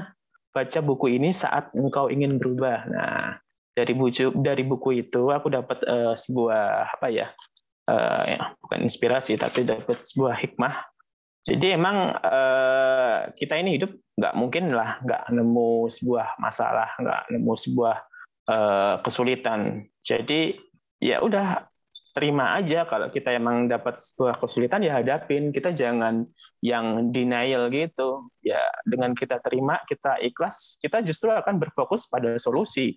baca 0.53 0.79
buku 0.85 1.17
ini 1.17 1.33
saat 1.33 1.73
engkau 1.73 2.13
ingin 2.13 2.37
berubah. 2.37 2.85
Nah, 2.85 3.41
dari 3.73 3.93
buku 3.97 4.37
dari 4.41 4.61
buku 4.61 5.01
itu 5.01 5.33
aku 5.33 5.49
dapat 5.49 5.81
uh, 5.89 6.13
sebuah 6.13 6.93
apa 6.93 7.09
ya 7.09 7.33
uh, 7.89 8.23
ya, 8.27 8.41
bukan 8.59 8.85
inspirasi 8.85 9.35
tapi 9.39 9.67
dapat 9.67 9.99
sebuah 9.99 10.35
hikmah. 10.39 10.75
Jadi 11.43 11.75
emang 11.75 12.15
uh, 12.23 13.27
kita 13.35 13.59
ini 13.59 13.75
hidup 13.75 13.91
nggak 14.15 14.35
mungkin 14.39 14.71
lah 14.71 15.03
nggak 15.03 15.27
nemu 15.27 15.91
sebuah 15.91 16.39
masalah, 16.39 16.95
nggak 16.95 17.21
nemu 17.35 17.53
sebuah 17.53 17.95
uh, 18.47 18.95
kesulitan. 19.03 19.83
Jadi 19.99 20.55
ya 21.03 21.19
udah 21.19 21.67
terima 22.15 22.55
aja 22.55 22.87
kalau 22.87 23.11
kita 23.11 23.35
emang 23.35 23.67
dapat 23.67 23.99
sebuah 23.99 24.39
kesulitan 24.39 24.87
ya 24.87 25.03
hadapin. 25.03 25.51
Kita 25.51 25.75
jangan 25.75 26.23
yang 26.63 27.11
denial 27.11 27.67
gitu. 27.75 28.31
Ya 28.39 28.63
dengan 28.87 29.11
kita 29.11 29.43
terima, 29.43 29.83
kita 29.83 30.23
ikhlas, 30.23 30.79
kita 30.79 31.03
justru 31.03 31.27
akan 31.27 31.59
berfokus 31.59 32.07
pada 32.07 32.39
solusi, 32.39 32.95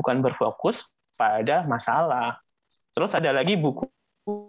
bukan 0.00 0.24
berfokus 0.24 0.88
pada 1.20 1.68
masalah. 1.68 2.40
Terus 2.96 3.12
ada 3.12 3.28
lagi 3.28 3.60
buku 3.60 3.84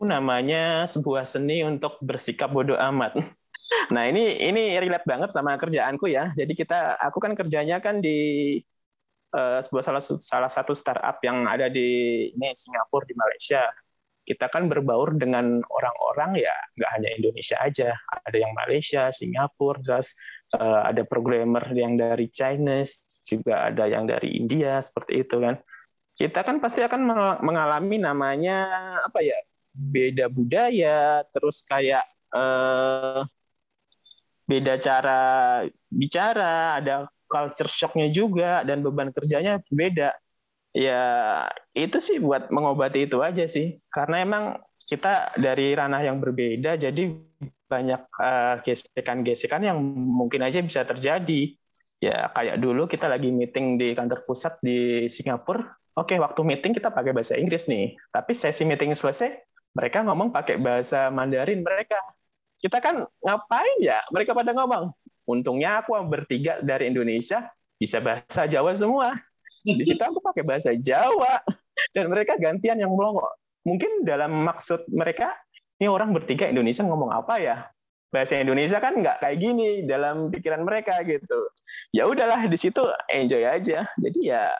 namanya 0.04 0.88
sebuah 0.88 1.28
seni 1.28 1.64
untuk 1.68 2.00
bersikap 2.00 2.52
bodoh 2.52 2.80
amat. 2.80 3.16
Nah 3.66 4.06
ini 4.06 4.46
ini 4.46 4.78
relate 4.78 5.10
banget 5.10 5.34
sama 5.34 5.58
kerjaanku 5.58 6.06
ya. 6.06 6.30
Jadi 6.38 6.54
kita 6.54 7.02
aku 7.02 7.18
kan 7.18 7.34
kerjanya 7.34 7.82
kan 7.82 7.98
di 7.98 8.62
uh, 9.34 9.58
sebuah 9.58 9.82
salah 9.82 10.04
salah 10.06 10.52
satu 10.54 10.78
startup 10.78 11.18
yang 11.26 11.50
ada 11.50 11.66
di 11.66 12.30
ini 12.30 12.54
Singapura 12.54 13.10
di 13.10 13.18
Malaysia. 13.18 13.66
Kita 14.22 14.54
kan 14.54 14.70
berbaur 14.70 15.18
dengan 15.18 15.66
orang-orang 15.66 16.46
ya 16.46 16.54
nggak 16.78 16.92
hanya 16.94 17.10
Indonesia 17.18 17.58
aja, 17.58 17.90
ada 18.26 18.38
yang 18.38 18.54
Malaysia, 18.54 19.10
Singapura, 19.10 19.82
terus 19.82 20.14
uh, 20.54 20.86
ada 20.86 21.02
programmer 21.02 21.66
yang 21.74 21.98
dari 21.98 22.30
China, 22.30 22.86
juga 23.26 23.66
ada 23.66 23.90
yang 23.90 24.06
dari 24.06 24.38
India 24.38 24.78
seperti 24.78 25.26
itu 25.26 25.42
kan. 25.42 25.58
Kita 26.14 26.46
kan 26.46 26.62
pasti 26.62 26.86
akan 26.86 27.02
mengalami 27.42 27.98
namanya 27.98 28.70
apa 29.02 29.26
ya 29.26 29.38
beda 29.76 30.32
budaya, 30.32 31.22
terus 31.30 31.62
kayak 31.68 32.04
eh, 32.32 33.22
beda 34.46 34.74
cara 34.80 35.20
bicara, 35.90 36.80
ada 36.80 37.10
culture 37.26 37.70
shocknya 37.70 38.08
juga, 38.14 38.62
dan 38.64 38.86
beban 38.86 39.10
kerjanya 39.12 39.60
beda. 39.74 40.14
ya 40.76 41.00
itu 41.72 42.04
sih 42.04 42.20
buat 42.20 42.52
mengobati 42.52 43.08
itu 43.08 43.24
aja 43.24 43.48
sih. 43.48 43.80
Karena 43.88 44.16
emang 44.28 44.44
kita 44.86 45.34
dari 45.40 45.72
ranah 45.72 46.04
yang 46.04 46.20
berbeda, 46.20 46.76
jadi 46.76 47.16
banyak 47.66 48.02
uh, 48.22 48.62
gesekan-gesekan 48.62 49.66
yang 49.66 49.80
mungkin 49.90 50.46
aja 50.46 50.62
bisa 50.62 50.86
terjadi. 50.86 51.56
Ya 52.04 52.30
kayak 52.36 52.60
dulu 52.62 52.86
kita 52.86 53.08
lagi 53.10 53.32
meeting 53.32 53.80
di 53.82 53.96
kantor 53.98 54.28
pusat 54.28 54.60
di 54.62 55.08
Singapura. 55.10 55.74
Oke, 55.96 56.20
waktu 56.20 56.44
meeting 56.44 56.76
kita 56.76 56.92
pakai 56.92 57.16
bahasa 57.16 57.40
Inggris 57.40 57.72
nih. 57.72 57.96
Tapi 58.12 58.36
sesi 58.36 58.68
meeting 58.68 58.92
selesai, 58.92 59.32
mereka 59.76 60.02
ngomong 60.08 60.32
pakai 60.32 60.56
bahasa 60.58 61.12
Mandarin 61.12 61.62
mereka. 61.62 62.00
Kita 62.58 62.80
kan 62.80 63.04
ngapain 63.22 63.78
ya? 63.84 64.00
Mereka 64.10 64.32
pada 64.32 64.56
ngomong. 64.56 64.96
Untungnya 65.28 65.84
aku 65.84 65.94
bertiga 66.08 66.64
dari 66.64 66.90
Indonesia 66.90 67.52
bisa 67.76 68.00
bahasa 68.00 68.48
Jawa 68.48 68.72
semua 68.74 69.14
di 69.66 69.82
situ 69.82 69.98
aku 69.98 70.22
pakai 70.22 70.46
bahasa 70.46 70.78
Jawa 70.78 71.42
dan 71.98 72.06
mereka 72.14 72.38
gantian 72.38 72.78
yang 72.78 72.94
melongo. 72.94 73.26
Mungkin 73.66 74.06
dalam 74.06 74.46
maksud 74.46 74.86
mereka 74.94 75.34
ini 75.82 75.90
orang 75.90 76.14
bertiga 76.14 76.46
Indonesia 76.46 76.86
ngomong 76.86 77.10
apa 77.10 77.42
ya? 77.42 77.58
Bahasa 78.14 78.38
Indonesia 78.38 78.78
kan 78.78 79.02
nggak 79.02 79.26
kayak 79.26 79.38
gini 79.42 79.84
dalam 79.90 80.30
pikiran 80.30 80.62
mereka 80.62 81.02
gitu. 81.02 81.50
Ya 81.90 82.06
udahlah 82.06 82.46
di 82.46 82.58
situ 82.62 82.86
enjoy 83.10 83.42
aja. 83.42 83.90
Jadi 83.98 84.20
ya 84.30 84.54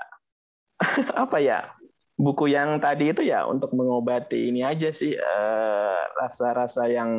apa 1.24 1.38
ya? 1.38 1.70
Buku 2.16 2.48
yang 2.48 2.80
tadi 2.80 3.12
itu 3.12 3.28
ya 3.28 3.44
untuk 3.44 3.76
mengobati 3.76 4.48
ini 4.48 4.64
aja 4.64 4.88
sih 4.96 5.12
eh, 5.20 6.00
rasa-rasa 6.16 6.88
uh, 6.88 6.92
yang 6.92 7.12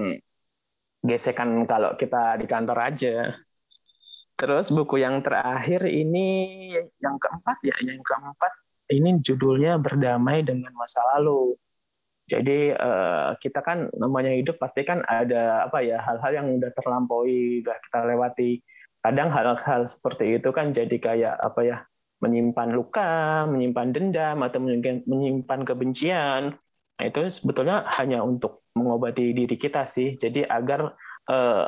gesekan 1.04 1.68
kalau 1.68 1.94
kita 2.00 2.40
di 2.40 2.46
kantor 2.48 2.78
aja. 2.80 3.36
Terus 4.36 4.68
buku 4.68 5.00
yang 5.00 5.24
terakhir 5.24 5.84
ini 5.88 6.26
yang 7.00 7.16
keempat 7.16 7.56
ya, 7.64 7.76
yang 7.84 8.00
keempat 8.04 8.52
ini 8.92 9.20
judulnya 9.20 9.80
berdamai 9.80 10.44
dengan 10.44 10.72
masa 10.76 11.00
lalu. 11.16 11.56
Jadi 12.26 12.74
uh, 12.74 13.38
kita 13.38 13.62
kan 13.62 13.86
namanya 13.94 14.34
hidup 14.34 14.58
pasti 14.58 14.82
kan 14.82 15.00
ada 15.06 15.70
apa 15.70 15.78
ya 15.78 16.02
hal-hal 16.02 16.32
yang 16.42 16.48
udah 16.58 16.70
terlampaui, 16.74 17.62
udah 17.62 17.76
kita 17.86 17.98
lewati. 18.02 18.50
Kadang 19.00 19.30
hal-hal 19.30 19.86
seperti 19.86 20.40
itu 20.40 20.50
kan 20.50 20.74
jadi 20.74 20.96
kayak 20.98 21.36
apa 21.38 21.60
ya 21.62 21.76
menyimpan 22.22 22.68
luka, 22.72 23.44
menyimpan 23.48 23.88
dendam 23.92 24.38
atau 24.40 24.58
menyimpan 25.04 25.60
kebencian. 25.68 26.42
Nah, 26.96 27.04
itu 27.04 27.28
sebetulnya 27.28 27.84
hanya 28.00 28.24
untuk 28.24 28.64
mengobati 28.72 29.36
diri 29.36 29.56
kita 29.56 29.84
sih. 29.84 30.16
Jadi 30.16 30.44
agar 30.44 30.96
uh, 31.28 31.66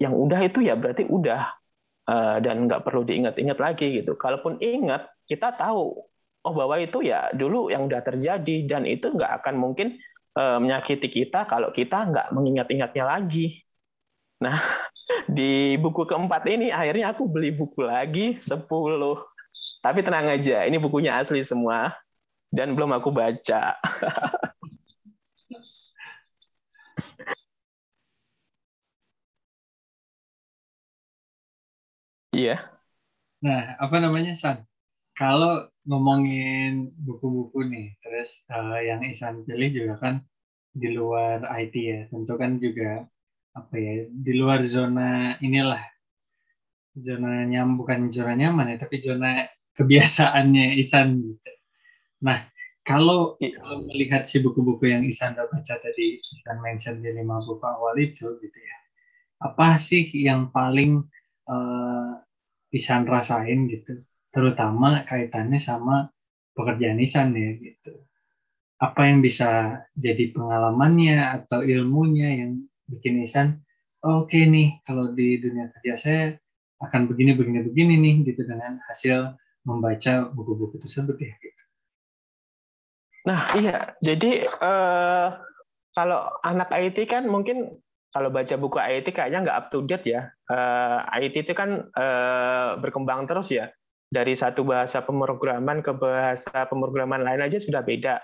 yang 0.00 0.16
udah 0.16 0.40
itu 0.42 0.64
ya 0.64 0.74
berarti 0.74 1.04
udah 1.04 1.62
Eh, 2.02 2.36
dan 2.42 2.66
nggak 2.66 2.82
perlu 2.82 3.06
diingat-ingat 3.06 3.58
lagi 3.62 4.02
gitu. 4.02 4.18
Kalaupun 4.18 4.58
ingat, 4.58 5.06
kita 5.22 5.54
tahu 5.54 6.02
oh 6.42 6.54
bahwa 6.58 6.74
itu 6.82 6.98
ya 7.06 7.30
dulu 7.30 7.70
yang 7.70 7.86
udah 7.86 8.02
terjadi 8.02 8.66
dan 8.66 8.82
itu 8.90 9.06
nggak 9.14 9.38
akan 9.38 9.54
mungkin 9.62 9.94
uh, 10.34 10.58
menyakiti 10.58 11.06
kita 11.06 11.46
kalau 11.46 11.70
kita 11.70 12.10
nggak 12.10 12.34
mengingat-ingatnya 12.34 13.04
lagi. 13.06 13.62
Nah, 14.42 14.58
di 15.38 15.78
buku 15.78 16.02
keempat 16.02 16.42
ini 16.50 16.74
akhirnya 16.74 17.14
aku 17.14 17.30
beli 17.30 17.54
buku 17.54 17.86
lagi 17.86 18.42
10. 18.42 18.66
Tapi 19.84 20.00
tenang 20.06 20.26
aja, 20.34 20.66
ini 20.66 20.76
bukunya 20.80 21.18
asli 21.20 21.42
semua 21.46 21.94
dan 22.52 22.74
belum 22.76 22.92
aku 22.98 23.10
baca. 23.14 23.76
Iya. 32.36 32.52
Nah, 33.46 33.62
apa 33.84 33.96
namanya 34.04 34.32
San? 34.42 34.58
Kalau 35.18 35.68
ngomongin 35.88 36.92
buku-buku 37.06 37.58
nih, 37.72 37.86
terus 38.02 38.30
uh, 38.54 38.78
yang 38.88 39.02
Isan 39.12 39.44
pilih 39.48 39.70
juga 39.78 39.94
kan 40.04 40.14
di 40.72 40.88
luar 40.98 41.38
IT 41.62 41.74
ya, 41.92 42.00
tentu 42.10 42.34
kan 42.42 42.52
juga 42.64 43.04
apa 43.58 43.74
ya 43.76 43.92
di 44.26 44.32
luar 44.40 44.60
zona 44.74 45.36
inilah 45.46 45.82
zona 47.06 47.30
nyam 47.50 47.68
bukan 47.78 48.00
zona 48.16 48.32
nyaman 48.40 48.66
ya, 48.72 48.76
tapi 48.84 48.96
zona 49.06 49.28
kebiasaannya 49.78 50.76
Isan 50.78 51.20
gitu. 51.22 51.52
Nah, 52.22 52.46
kalau 52.82 53.38
iya. 53.38 53.58
kalau 53.62 53.86
melihat 53.86 54.26
si 54.26 54.42
buku-buku 54.42 54.90
yang 54.90 55.02
Isan 55.06 55.38
udah 55.38 55.48
baca 55.48 55.74
tadi, 55.78 56.18
Isan 56.18 56.58
mention 56.60 57.00
di 57.00 57.10
lima 57.14 57.38
buku 57.42 57.62
awal 57.62 57.96
itu 57.98 58.38
gitu 58.42 58.58
ya, 58.58 58.78
apa 59.42 59.78
sih 59.78 60.06
yang 60.14 60.50
paling 60.54 61.02
uh, 61.50 62.12
Isan 62.72 63.04
rasain 63.04 63.68
gitu 63.68 64.00
terutama 64.32 65.04
kaitannya 65.04 65.60
sama 65.60 66.08
pekerjaan 66.56 66.98
Isan 67.02 67.36
ya 67.36 67.52
gitu 67.60 68.00
apa 68.82 69.06
yang 69.06 69.22
bisa 69.22 69.78
jadi 69.94 70.34
pengalamannya 70.34 71.22
atau 71.38 71.62
ilmunya 71.62 72.42
yang 72.42 72.66
bikin 72.88 73.22
Isan 73.22 73.60
oh, 74.02 74.24
oke 74.24 74.32
okay 74.32 74.48
nih 74.48 74.80
kalau 74.82 75.12
di 75.12 75.38
dunia 75.38 75.70
kerja 75.76 75.94
saya 76.00 76.24
akan 76.82 77.06
begini 77.06 77.38
begini 77.38 77.60
begini 77.62 77.94
nih 78.00 78.14
gitu 78.26 78.42
dengan 78.42 78.80
hasil 78.90 79.36
membaca 79.62 80.30
buku-buku 80.34 80.78
tersebut 80.82 81.16
ya 81.18 81.32
gitu. 81.38 81.62
Nah 83.28 83.54
iya 83.54 83.94
jadi 84.02 84.46
uh, 84.58 85.38
kalau 85.94 86.26
anak 86.42 86.72
IT 86.74 87.06
kan 87.06 87.28
mungkin 87.28 87.78
kalau 88.12 88.28
baca 88.28 88.54
buku 88.60 88.76
IT 88.76 89.16
kayaknya 89.16 89.48
nggak 89.48 89.58
up 89.58 89.66
to 89.72 89.80
date 89.88 90.04
ya. 90.04 90.28
Uh, 90.52 91.00
eh, 91.16 91.28
IT 91.28 91.48
itu 91.48 91.52
kan 91.56 91.88
uh, 91.96 92.76
berkembang 92.76 93.24
terus 93.24 93.48
ya. 93.48 93.72
Dari 94.12 94.36
satu 94.36 94.68
bahasa 94.68 95.00
pemrograman 95.00 95.80
ke 95.80 95.96
bahasa 95.96 96.68
pemrograman 96.68 97.24
lain 97.24 97.40
aja 97.40 97.56
sudah 97.56 97.80
beda. 97.80 98.20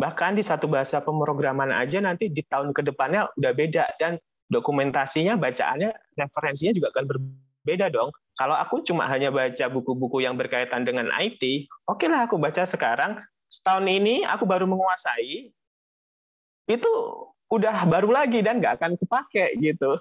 Bahkan 0.00 0.40
di 0.40 0.44
satu 0.46 0.64
bahasa 0.72 1.04
pemrograman 1.04 1.68
aja 1.68 2.00
nanti 2.00 2.32
di 2.32 2.40
tahun 2.40 2.72
ke 2.72 2.80
depannya 2.88 3.28
udah 3.36 3.52
beda 3.52 3.84
dan 4.00 4.16
dokumentasinya, 4.48 5.36
bacaannya, 5.36 5.92
referensinya 6.16 6.72
juga 6.72 6.88
akan 6.96 7.04
berbeda 7.04 7.47
dong. 7.76 8.08
Kalau 8.38 8.56
aku 8.56 8.80
cuma 8.86 9.04
hanya 9.10 9.28
baca 9.28 9.66
buku-buku 9.68 10.24
yang 10.24 10.38
berkaitan 10.38 10.86
dengan 10.86 11.10
IT, 11.18 11.68
oke 11.90 12.06
lah 12.08 12.24
aku 12.24 12.40
baca 12.40 12.64
sekarang. 12.64 13.20
Setahun 13.50 13.84
ini 13.84 14.24
aku 14.24 14.46
baru 14.46 14.64
menguasai, 14.64 15.52
itu 16.68 16.92
udah 17.48 17.88
baru 17.88 18.12
lagi 18.12 18.44
dan 18.44 18.60
nggak 18.60 18.78
akan 18.78 18.92
kepake 19.00 19.56
gitu. 19.58 19.96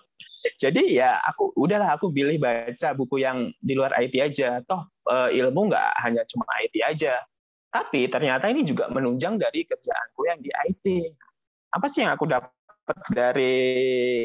Jadi 0.60 1.00
ya 1.02 1.18
aku 1.26 1.50
udahlah 1.58 1.98
aku 1.98 2.14
pilih 2.14 2.38
baca 2.38 2.94
buku 2.94 3.24
yang 3.24 3.50
di 3.58 3.74
luar 3.74 3.96
IT 3.98 4.20
aja. 4.22 4.62
Toh 4.68 4.86
eh, 5.10 5.40
ilmu 5.42 5.72
nggak 5.72 5.88
hanya 6.04 6.22
cuma 6.28 6.46
IT 6.62 6.76
aja. 6.84 7.24
Tapi 7.72 8.12
ternyata 8.12 8.52
ini 8.52 8.68
juga 8.68 8.92
menunjang 8.92 9.40
dari 9.40 9.64
kerjaanku 9.64 10.22
yang 10.28 10.40
di 10.44 10.52
IT. 10.52 10.86
Apa 11.74 11.88
sih 11.88 12.04
yang 12.04 12.14
aku 12.16 12.28
dapat 12.28 12.52
dari 13.12 13.56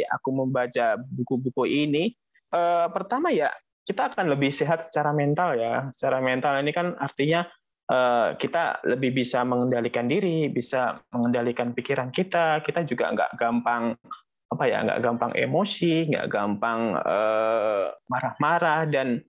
aku 0.07 0.29
membaca 0.31 0.99
buku-buku 0.99 1.65
ini? 1.67 2.13
Eh, 2.53 2.87
pertama 2.93 3.33
ya 3.33 3.49
kita 3.83 4.13
akan 4.13 4.31
lebih 4.31 4.53
sehat 4.53 4.85
secara 4.85 5.11
mental 5.11 5.59
ya. 5.59 5.89
Secara 5.91 6.23
mental 6.23 6.61
ini 6.61 6.71
kan 6.71 6.95
artinya 7.01 7.49
Eh, 7.93 8.31
kita 8.41 8.81
lebih 8.89 9.11
bisa 9.13 9.45
mengendalikan 9.45 10.09
diri, 10.09 10.49
bisa 10.49 11.03
mengendalikan 11.13 11.77
pikiran 11.77 12.09
kita. 12.09 12.65
Kita 12.65 12.87
juga 12.89 13.13
nggak 13.13 13.37
gampang 13.37 13.99
apa 14.49 14.65
ya, 14.65 14.81
nggak 14.87 15.01
gampang 15.05 15.33
emosi, 15.37 16.13
nggak 16.13 16.29
gampang 16.29 16.93
uh, 16.93 17.89
marah-marah 18.05 18.85
dan 18.85 19.25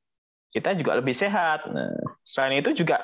kita 0.51 0.75
juga 0.75 0.99
lebih 0.99 1.15
sehat. 1.15 1.63
Nah, 1.71 1.95
selain 2.27 2.59
itu 2.59 2.75
juga 2.75 3.03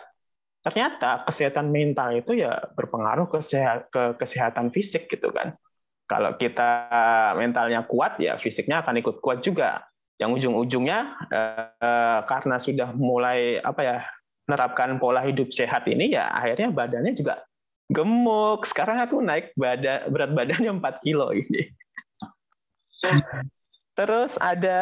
ternyata 0.59 1.23
kesehatan 1.23 1.71
mental 1.71 2.11
itu 2.19 2.35
ya 2.35 2.59
berpengaruh 2.75 3.31
ke, 3.31 3.39
sehat, 3.39 3.87
ke 3.87 4.19
kesehatan 4.19 4.69
fisik 4.75 5.07
gitu 5.07 5.31
kan. 5.31 5.55
Kalau 6.11 6.35
kita 6.35 6.91
mentalnya 7.39 7.87
kuat 7.87 8.19
ya 8.19 8.35
fisiknya 8.35 8.83
akan 8.83 8.99
ikut 8.99 9.23
kuat 9.23 9.39
juga. 9.39 9.88
Yang 10.19 10.29
ujung-ujungnya 10.43 10.99
eh, 11.31 12.19
karena 12.27 12.55
sudah 12.59 12.91
mulai 12.91 13.63
apa 13.63 13.81
ya 13.81 13.97
menerapkan 14.49 14.97
pola 14.99 15.23
hidup 15.23 15.53
sehat 15.53 15.85
ini 15.87 16.11
ya 16.11 16.27
akhirnya 16.33 16.73
badannya 16.73 17.15
juga 17.15 17.45
gemuk. 17.89 18.67
Sekarang 18.67 19.01
aku 19.01 19.23
naik 19.23 19.55
badan 19.57 20.11
berat 20.11 20.31
badannya 20.35 20.71
4 20.77 21.05
kilo 21.05 21.31
ini. 21.33 21.71
Terus 23.99 24.39
ada 24.39 24.79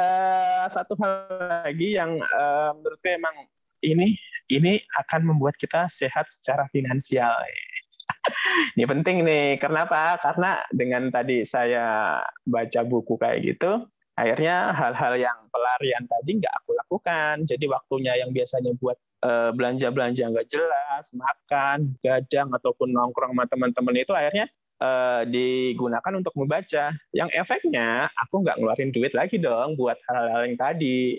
satu 0.70 0.94
hal 1.02 1.26
lagi 1.66 1.98
yang 1.98 2.22
uh, 2.22 2.70
menurutku 2.78 3.10
emang 3.10 3.34
ini 3.82 4.14
ini 4.48 4.80
akan 4.94 5.34
membuat 5.34 5.58
kita 5.58 5.90
sehat 5.90 6.30
secara 6.30 6.70
finansial. 6.70 7.34
ini 8.78 8.86
penting 8.86 9.26
nih. 9.26 9.58
Kenapa? 9.58 10.22
Karena 10.22 10.62
dengan 10.70 11.10
tadi 11.10 11.44
saya 11.44 12.22
baca 12.46 12.82
buku 12.86 13.18
kayak 13.18 13.58
gitu, 13.58 13.90
akhirnya 14.18 14.74
hal-hal 14.74 15.14
yang 15.16 15.38
pelarian 15.54 16.04
tadi 16.10 16.42
nggak 16.42 16.54
aku 16.66 16.74
lakukan. 16.74 17.46
Jadi 17.46 17.66
waktunya 17.70 18.18
yang 18.18 18.34
biasanya 18.34 18.74
buat 18.82 18.98
Eh, 19.18 19.50
belanja-belanja 19.50 20.30
nggak 20.30 20.46
jelas, 20.46 21.10
makan, 21.18 21.98
gadang 22.06 22.54
ataupun 22.54 22.94
nongkrong 22.94 23.34
sama 23.34 23.50
teman-teman 23.50 23.98
itu 23.98 24.14
akhirnya 24.14 24.46
uh, 24.78 25.26
digunakan 25.26 26.14
untuk 26.22 26.38
membaca. 26.38 26.94
Yang 27.10 27.30
efeknya 27.34 28.14
aku 28.14 28.46
nggak 28.46 28.62
ngeluarin 28.62 28.94
duit 28.94 29.18
lagi 29.18 29.42
dong 29.42 29.74
buat 29.74 29.98
hal-hal 30.06 30.46
yang 30.46 30.58
tadi. 30.62 31.18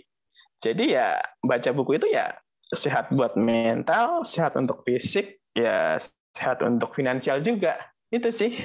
Jadi 0.63 0.95
ya 0.95 1.19
baca 1.43 1.71
buku 1.75 1.99
itu 1.99 2.07
ya 2.15 2.39
sehat 2.71 3.11
buat 3.11 3.35
mental, 3.35 4.23
sehat 4.23 4.55
untuk 4.55 4.87
fisik, 4.87 5.43
ya 5.59 5.99
sehat 6.39 6.63
untuk 6.63 6.95
finansial 6.95 7.43
juga. 7.43 7.83
Itu 8.15 8.31
sih. 8.31 8.63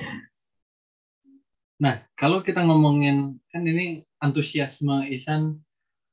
Nah, 1.84 2.00
kalau 2.16 2.40
kita 2.40 2.64
ngomongin 2.64 3.44
kan 3.52 3.68
ini 3.68 4.08
antusiasme 4.24 5.04
Isan 5.12 5.60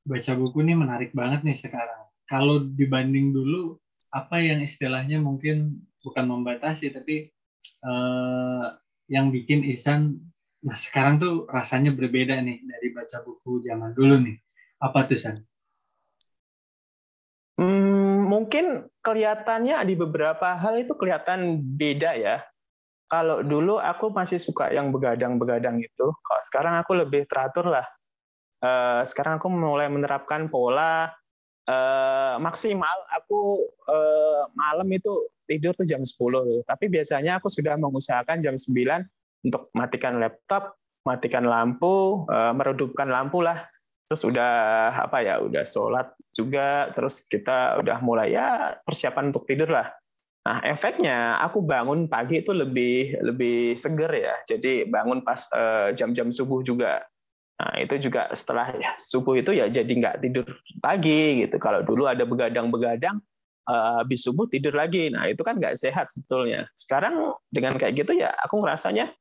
baca 0.03 0.35
buku 0.35 0.59
ini 0.67 0.75
menarik 0.75 1.15
banget 1.15 1.47
nih 1.47 1.55
sekarang. 1.55 2.11
Kalau 2.27 2.59
dibanding 2.59 3.31
dulu, 3.31 3.79
apa 4.11 4.43
yang 4.43 4.59
istilahnya 4.59 5.23
mungkin 5.23 5.79
bukan 6.03 6.27
membatasi, 6.27 6.91
tapi 6.91 7.31
eh, 7.87 8.65
yang 9.07 9.31
bikin 9.31 9.63
Isan, 9.63 10.19
nah 10.59 10.75
sekarang 10.75 11.23
tuh 11.23 11.47
rasanya 11.47 11.95
berbeda 11.95 12.35
nih 12.43 12.59
dari 12.67 12.87
baca 12.91 13.23
buku 13.23 13.63
zaman 13.63 13.95
dulu 13.95 14.19
nih. 14.27 14.35
Apa 14.83 15.07
tuh 15.07 15.15
San? 15.15 15.39
Hmm, 17.55 18.27
mungkin 18.27 18.91
kelihatannya 18.99 19.87
di 19.87 19.95
beberapa 19.95 20.51
hal 20.51 20.83
itu 20.83 20.99
kelihatan 20.99 21.63
beda 21.79 22.19
ya. 22.19 22.43
Kalau 23.11 23.43
dulu 23.43 23.75
aku 23.75 24.07
masih 24.15 24.39
suka 24.39 24.71
yang 24.71 24.95
begadang-begadang 24.95 25.83
itu, 25.83 26.07
kalau 26.15 26.41
sekarang 26.47 26.79
aku 26.79 26.95
lebih 26.95 27.27
teratur 27.27 27.67
lah. 27.67 27.83
Uh, 28.63 29.03
sekarang 29.03 29.35
aku 29.35 29.51
mulai 29.51 29.91
menerapkan 29.91 30.47
pola 30.47 31.11
uh, 31.67 32.39
maksimal. 32.39 32.95
Aku 33.19 33.67
uh, 33.91 34.47
malam 34.55 34.87
itu 34.95 35.27
tidur 35.43 35.75
tuh 35.75 35.83
jam 35.83 36.07
10 36.07 36.63
tapi 36.63 36.87
biasanya 36.87 37.43
aku 37.43 37.51
sudah 37.51 37.75
mengusahakan 37.75 38.39
jam 38.39 38.55
9 38.55 38.71
untuk 39.43 39.67
matikan 39.75 40.15
laptop 40.23 40.79
matikan 41.03 41.43
lampu 41.43 42.23
uh, 42.31 42.55
meredupkan 42.55 43.11
lampu 43.11 43.43
lah. 43.43 43.67
Terus 44.07 44.23
udah 44.23 44.53
apa 45.03 45.19
ya 45.19 45.43
udah 45.43 45.67
sholat 45.67 46.15
juga. 46.31 46.95
Terus 46.95 47.27
kita 47.27 47.75
udah 47.83 47.99
mulai 47.99 48.39
ya 48.39 48.79
persiapan 48.87 49.35
untuk 49.35 49.43
tidur 49.43 49.67
lah 49.67 49.91
Nah, 50.41 50.57
efeknya 50.65 51.37
aku 51.37 51.61
bangun 51.61 52.09
pagi 52.09 52.41
itu 52.41 52.49
lebih 52.49 53.21
lebih 53.21 53.77
seger 53.77 54.09
ya. 54.09 54.33
Jadi 54.49 54.89
bangun 54.89 55.21
pas 55.21 55.45
jam-jam 55.93 56.29
uh, 56.29 56.33
subuh 56.33 56.65
juga. 56.65 57.05
Nah, 57.61 57.77
itu 57.77 58.09
juga 58.09 58.25
setelah 58.33 58.73
ya, 58.73 58.97
subuh 58.97 59.37
itu 59.37 59.53
ya 59.53 59.69
jadi 59.69 59.89
nggak 59.89 60.25
tidur 60.25 60.49
pagi 60.81 61.45
gitu. 61.45 61.61
Kalau 61.61 61.85
dulu 61.85 62.09
ada 62.09 62.25
begadang-begadang, 62.25 63.21
uh, 63.69 64.01
habis 64.01 64.25
subuh 64.25 64.49
tidur 64.49 64.73
lagi. 64.73 65.13
Nah, 65.13 65.29
itu 65.29 65.45
kan 65.45 65.61
nggak 65.61 65.77
sehat 65.77 66.09
sebetulnya. 66.09 66.65
Sekarang 66.73 67.37
dengan 67.53 67.77
kayak 67.77 68.01
gitu 68.01 68.17
ya 68.17 68.33
aku 68.41 68.65
ngerasanya 68.65 69.13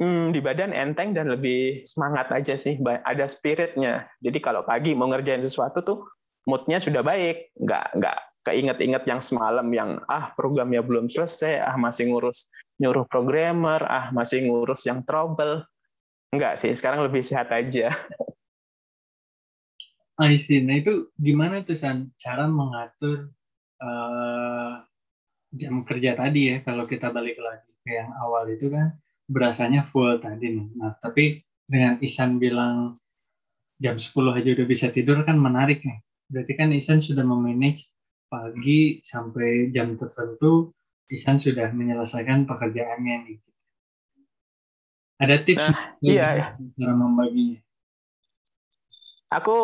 hmm, 0.00 0.32
di 0.32 0.40
badan 0.40 0.72
enteng 0.72 1.12
dan 1.12 1.28
lebih 1.28 1.84
semangat 1.84 2.32
aja 2.32 2.56
sih. 2.56 2.80
Ada 2.80 3.28
spiritnya. 3.28 4.08
Jadi 4.24 4.40
kalau 4.40 4.64
pagi 4.64 4.96
mau 4.96 5.12
ngerjain 5.12 5.44
sesuatu 5.44 5.84
tuh 5.84 6.08
moodnya 6.48 6.80
sudah 6.80 7.04
baik. 7.04 7.52
Nggak, 7.60 8.00
nggak 8.00 8.31
keinget-inget 8.42 9.06
yang 9.06 9.22
semalam 9.22 9.66
yang 9.70 10.02
ah 10.10 10.34
programnya 10.34 10.82
belum 10.82 11.06
selesai, 11.10 11.62
ah 11.62 11.78
masih 11.78 12.10
ngurus 12.10 12.50
nyuruh 12.82 13.06
programmer, 13.06 13.82
ah 13.86 14.10
masih 14.10 14.46
ngurus 14.46 14.86
yang 14.86 15.06
trouble 15.06 15.62
Enggak 16.32 16.56
sih, 16.56 16.72
sekarang 16.72 17.04
lebih 17.04 17.20
sehat 17.20 17.52
aja. 17.52 17.92
I 20.16 20.40
see. 20.40 20.64
Nah 20.64 20.80
itu 20.80 21.12
gimana 21.20 21.60
tuh 21.60 21.76
San 21.76 22.08
cara 22.16 22.48
mengatur 22.48 23.28
uh, 23.84 24.80
jam 25.52 25.84
kerja 25.84 26.16
tadi 26.16 26.56
ya 26.56 26.56
kalau 26.64 26.88
kita 26.88 27.12
balik 27.12 27.36
lagi 27.36 27.68
ke 27.84 28.00
yang 28.00 28.08
awal 28.16 28.48
itu 28.48 28.72
kan 28.72 28.96
berasanya 29.28 29.84
full 29.84 30.16
tadi 30.24 30.56
nih. 30.56 30.68
Nah 30.80 30.96
tapi 31.04 31.44
dengan 31.68 32.00
Isan 32.00 32.40
bilang 32.40 32.96
jam 33.76 34.00
10 34.00 34.16
aja 34.32 34.48
udah 34.56 34.66
bisa 34.68 34.88
tidur 34.88 35.20
kan 35.28 35.36
menarik 35.36 35.84
nih. 35.84 36.00
Berarti 36.32 36.52
kan 36.56 36.72
Isan 36.72 37.04
sudah 37.04 37.28
memanage 37.28 37.92
pagi 38.32 39.04
sampai 39.04 39.68
jam 39.68 40.00
tertentu 40.00 40.72
Isan 41.12 41.36
sudah 41.36 41.68
menyelesaikan 41.76 42.48
pekerjaannya 42.48 43.16
nih. 43.28 43.38
Ada 45.20 45.36
tips 45.44 45.68
nah, 45.68 45.92
iya. 46.00 46.56
cara 46.56 46.94
membaginya? 46.96 47.60
Aku 49.32 49.56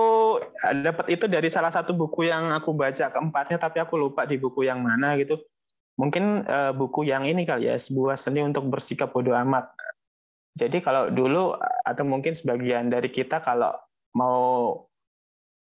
dapat 0.61 1.13
itu 1.13 1.25
dari 1.25 1.49
salah 1.49 1.73
satu 1.73 1.97
buku 1.97 2.29
yang 2.29 2.53
aku 2.53 2.77
baca 2.77 3.09
keempatnya, 3.09 3.57
tapi 3.57 3.81
aku 3.81 3.97
lupa 3.97 4.29
di 4.29 4.37
buku 4.37 4.69
yang 4.69 4.85
mana 4.85 5.17
gitu. 5.17 5.41
Mungkin 5.97 6.45
uh, 6.47 6.73
buku 6.77 7.09
yang 7.09 7.25
ini 7.25 7.49
kali 7.49 7.69
ya, 7.69 7.81
sebuah 7.81 8.21
seni 8.21 8.45
untuk 8.45 8.69
bersikap 8.69 9.11
bodoh 9.11 9.35
amat. 9.35 9.73
Jadi 10.57 10.85
kalau 10.85 11.11
dulu 11.11 11.57
atau 11.85 12.05
mungkin 12.07 12.37
sebagian 12.37 12.93
dari 12.93 13.09
kita 13.09 13.41
kalau 13.41 13.73
mau 14.15 14.88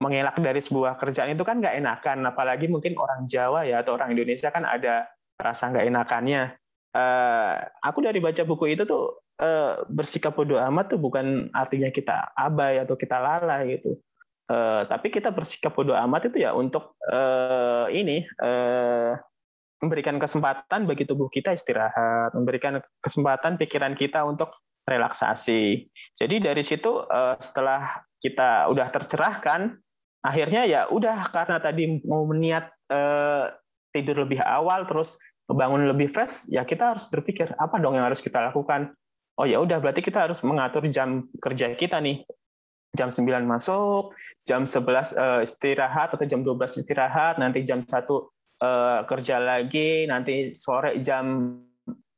mengelak 0.01 0.33
dari 0.41 0.57
sebuah 0.57 0.97
kerjaan 0.97 1.37
itu 1.37 1.45
kan 1.45 1.61
nggak 1.61 1.77
enakan, 1.77 2.25
apalagi 2.25 2.65
mungkin 2.65 2.97
orang 2.97 3.29
Jawa 3.29 3.69
ya 3.69 3.85
atau 3.85 3.93
orang 3.93 4.17
Indonesia 4.17 4.49
kan 4.49 4.65
ada 4.65 5.05
rasa 5.37 5.69
nggak 5.69 5.85
enakannya. 5.93 6.57
Uh, 6.91 7.55
aku 7.85 8.03
dari 8.03 8.19
baca 8.19 8.43
buku 8.43 8.75
itu 8.75 8.83
tuh 8.83 9.21
uh, 9.39 9.79
bersikap 9.87 10.35
bodoh 10.35 10.59
amat 10.59 10.91
tuh 10.91 10.99
bukan 10.99 11.47
artinya 11.55 11.87
kita 11.87 12.33
abai 12.35 12.81
atau 12.81 12.97
kita 12.97 13.21
lalai 13.21 13.77
gitu. 13.77 13.95
Uh, 14.51 14.83
tapi 14.89 15.13
kita 15.13 15.31
bersikap 15.31 15.71
bodoh 15.71 15.95
amat 15.95 16.33
itu 16.33 16.43
ya 16.43 16.51
untuk 16.51 16.99
uh, 17.07 17.87
ini 17.87 18.27
uh, 18.43 19.15
memberikan 19.79 20.19
kesempatan 20.19 20.89
bagi 20.89 21.07
tubuh 21.07 21.31
kita 21.31 21.55
istirahat, 21.55 22.35
memberikan 22.35 22.83
kesempatan 22.99 23.55
pikiran 23.55 23.95
kita 23.95 24.21
untuk 24.25 24.51
relaksasi. 24.85 25.87
Jadi 26.17 26.35
dari 26.41 26.61
situ 26.65 27.05
uh, 27.05 27.37
setelah 27.39 28.01
kita 28.21 28.69
udah 28.69 28.87
tercerahkan, 28.93 29.79
akhirnya 30.21 30.69
ya 30.69 30.81
udah 30.89 31.29
karena 31.33 31.57
tadi 31.57 32.01
mau 32.05 32.25
meniat 32.29 32.69
uh, 32.93 33.49
tidur 33.91 34.23
lebih 34.25 34.39
awal, 34.41 34.87
terus 34.87 35.19
bangun 35.51 35.83
lebih 35.89 36.07
fresh, 36.07 36.47
ya 36.47 36.63
kita 36.63 36.95
harus 36.95 37.11
berpikir 37.11 37.51
apa 37.59 37.75
dong 37.81 37.99
yang 37.99 38.07
harus 38.07 38.23
kita 38.23 38.39
lakukan? 38.39 38.95
Oh 39.35 39.47
ya 39.47 39.59
udah 39.59 39.81
berarti 39.83 39.99
kita 39.99 40.29
harus 40.29 40.39
mengatur 40.45 40.85
jam 40.87 41.27
kerja 41.41 41.75
kita 41.75 41.99
nih. 41.99 42.23
Jam 42.91 43.07
9 43.07 43.47
masuk, 43.47 44.11
jam 44.43 44.67
11 44.67 45.15
uh, 45.15 45.39
eh, 45.39 45.47
istirahat 45.47 46.11
atau 46.11 46.27
jam 46.27 46.43
12 46.43 46.83
istirahat, 46.83 47.39
nanti 47.39 47.63
jam 47.63 47.87
1 47.87 47.87
uh, 47.87 48.19
eh, 48.19 48.99
kerja 49.07 49.39
lagi, 49.39 50.07
nanti 50.11 50.51
sore 50.51 50.99
jam 50.99 51.55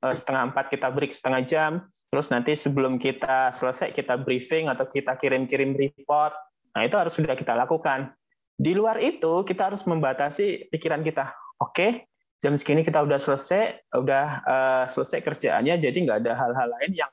setengah 0.03 0.51
empat 0.51 0.67
kita 0.67 0.91
break 0.91 1.15
setengah 1.15 1.41
jam, 1.47 1.71
terus 2.11 2.27
nanti 2.27 2.59
sebelum 2.59 2.99
kita 2.99 3.55
selesai 3.55 3.95
kita 3.95 4.19
briefing 4.19 4.67
atau 4.67 4.83
kita 4.83 5.15
kirim-kirim 5.15 5.79
report, 5.79 6.35
nah 6.73 6.81
itu 6.85 6.95
harus 6.97 7.13
sudah 7.13 7.37
kita 7.37 7.53
lakukan. 7.53 8.13
Di 8.53 8.77
luar 8.77 9.01
itu 9.01 9.41
kita 9.45 9.73
harus 9.73 9.85
membatasi 9.89 10.69
pikiran 10.69 11.01
kita. 11.01 11.33
Oke, 11.57 12.05
jam 12.43 12.53
segini 12.59 12.83
kita 12.83 13.01
udah 13.01 13.17
selesai, 13.17 13.93
udah 13.95 14.25
uh, 14.45 14.85
selesai 14.91 15.23
kerjaannya, 15.23 15.79
jadi 15.79 15.95
nggak 15.95 16.27
ada 16.27 16.33
hal-hal 16.35 16.67
lain 16.69 16.91
yang 16.93 17.11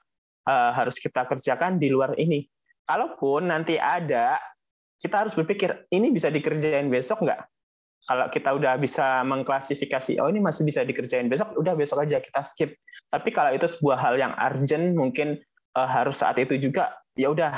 uh, 0.50 0.74
harus 0.74 0.98
kita 0.98 1.22
kerjakan 1.24 1.78
di 1.78 1.86
luar 1.86 2.18
ini. 2.18 2.44
Kalaupun 2.84 3.48
nanti 3.48 3.78
ada, 3.78 4.36
kita 4.98 5.22
harus 5.24 5.38
berpikir 5.38 5.86
ini 5.94 6.10
bisa 6.10 6.28
dikerjain 6.28 6.90
besok 6.90 7.22
nggak? 7.22 7.46
Kalau 8.00 8.26
kita 8.32 8.50
udah 8.56 8.74
bisa 8.80 9.22
mengklasifikasi, 9.28 10.18
oh 10.18 10.28
ini 10.32 10.40
masih 10.42 10.64
bisa 10.64 10.82
dikerjain 10.82 11.28
besok, 11.28 11.52
udah 11.54 11.76
besok 11.76 12.02
aja 12.02 12.18
kita 12.18 12.40
skip. 12.42 12.74
Tapi 13.12 13.28
kalau 13.30 13.52
itu 13.52 13.68
sebuah 13.68 14.00
hal 14.00 14.16
yang 14.16 14.32
urgent, 14.34 14.96
mungkin 14.96 15.38
uh, 15.76 15.88
harus 15.88 16.18
saat 16.24 16.40
itu 16.40 16.56
juga, 16.58 16.96
ya 17.14 17.30
udah 17.30 17.54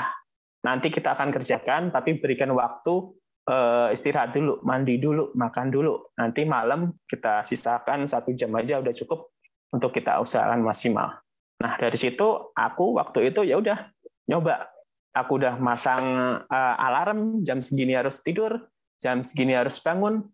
nanti 0.63 0.87
kita 0.89 1.13
akan 1.13 1.29
kerjakan, 1.29 1.91
tapi 1.91 2.17
berikan 2.17 2.55
waktu 2.55 3.11
uh, 3.51 3.91
istirahat 3.91 4.31
dulu, 4.31 4.63
mandi 4.63 4.95
dulu, 4.97 5.35
makan 5.35 5.69
dulu. 5.69 6.15
Nanti 6.15 6.47
malam 6.47 6.95
kita 7.05 7.43
sisakan 7.43 8.07
satu 8.07 8.31
jam 8.31 8.55
aja 8.55 8.79
udah 8.79 8.95
cukup 8.95 9.35
untuk 9.75 9.91
kita 9.91 10.23
usahakan 10.23 10.63
maksimal. 10.63 11.19
Nah 11.59 11.73
dari 11.79 11.95
situ 11.99 12.51
aku 12.55 12.95
waktu 12.95 13.31
itu 13.31 13.43
ya 13.43 13.59
udah 13.59 13.91
nyoba. 14.31 14.71
Aku 15.13 15.37
udah 15.37 15.61
masang 15.61 16.41
uh, 16.49 16.75
alarm 16.81 17.45
jam 17.45 17.61
segini 17.61 17.93
harus 17.93 18.25
tidur, 18.25 18.65
jam 18.97 19.21
segini 19.21 19.53
harus 19.53 19.77
bangun. 19.77 20.25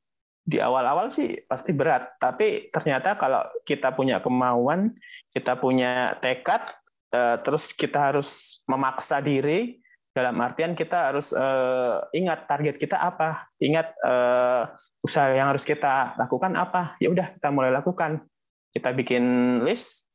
Di 0.50 0.58
awal-awal 0.58 1.12
sih 1.12 1.36
pasti 1.46 1.76
berat, 1.76 2.16
tapi 2.18 2.72
ternyata 2.74 3.20
kalau 3.20 3.44
kita 3.68 3.94
punya 3.94 4.18
kemauan, 4.24 4.98
kita 5.36 5.60
punya 5.60 6.16
tekad, 6.24 6.74
uh, 7.12 7.38
terus 7.44 7.76
kita 7.76 8.10
harus 8.10 8.64
memaksa 8.66 9.20
diri, 9.22 9.78
dalam 10.14 10.36
artian 10.42 10.74
kita 10.74 11.14
harus 11.14 11.32
uh, 11.32 12.02
ingat 12.12 12.50
target 12.50 12.82
kita 12.82 12.98
apa, 12.98 13.46
ingat 13.62 13.94
uh, 14.02 14.66
usaha 15.06 15.30
yang 15.32 15.54
harus 15.54 15.64
kita 15.64 16.18
lakukan 16.18 16.58
apa. 16.58 16.98
Ya 16.98 17.14
udah 17.14 17.30
kita 17.38 17.50
mulai 17.54 17.70
lakukan. 17.70 18.26
Kita 18.74 18.94
bikin 18.94 19.24
list 19.66 20.10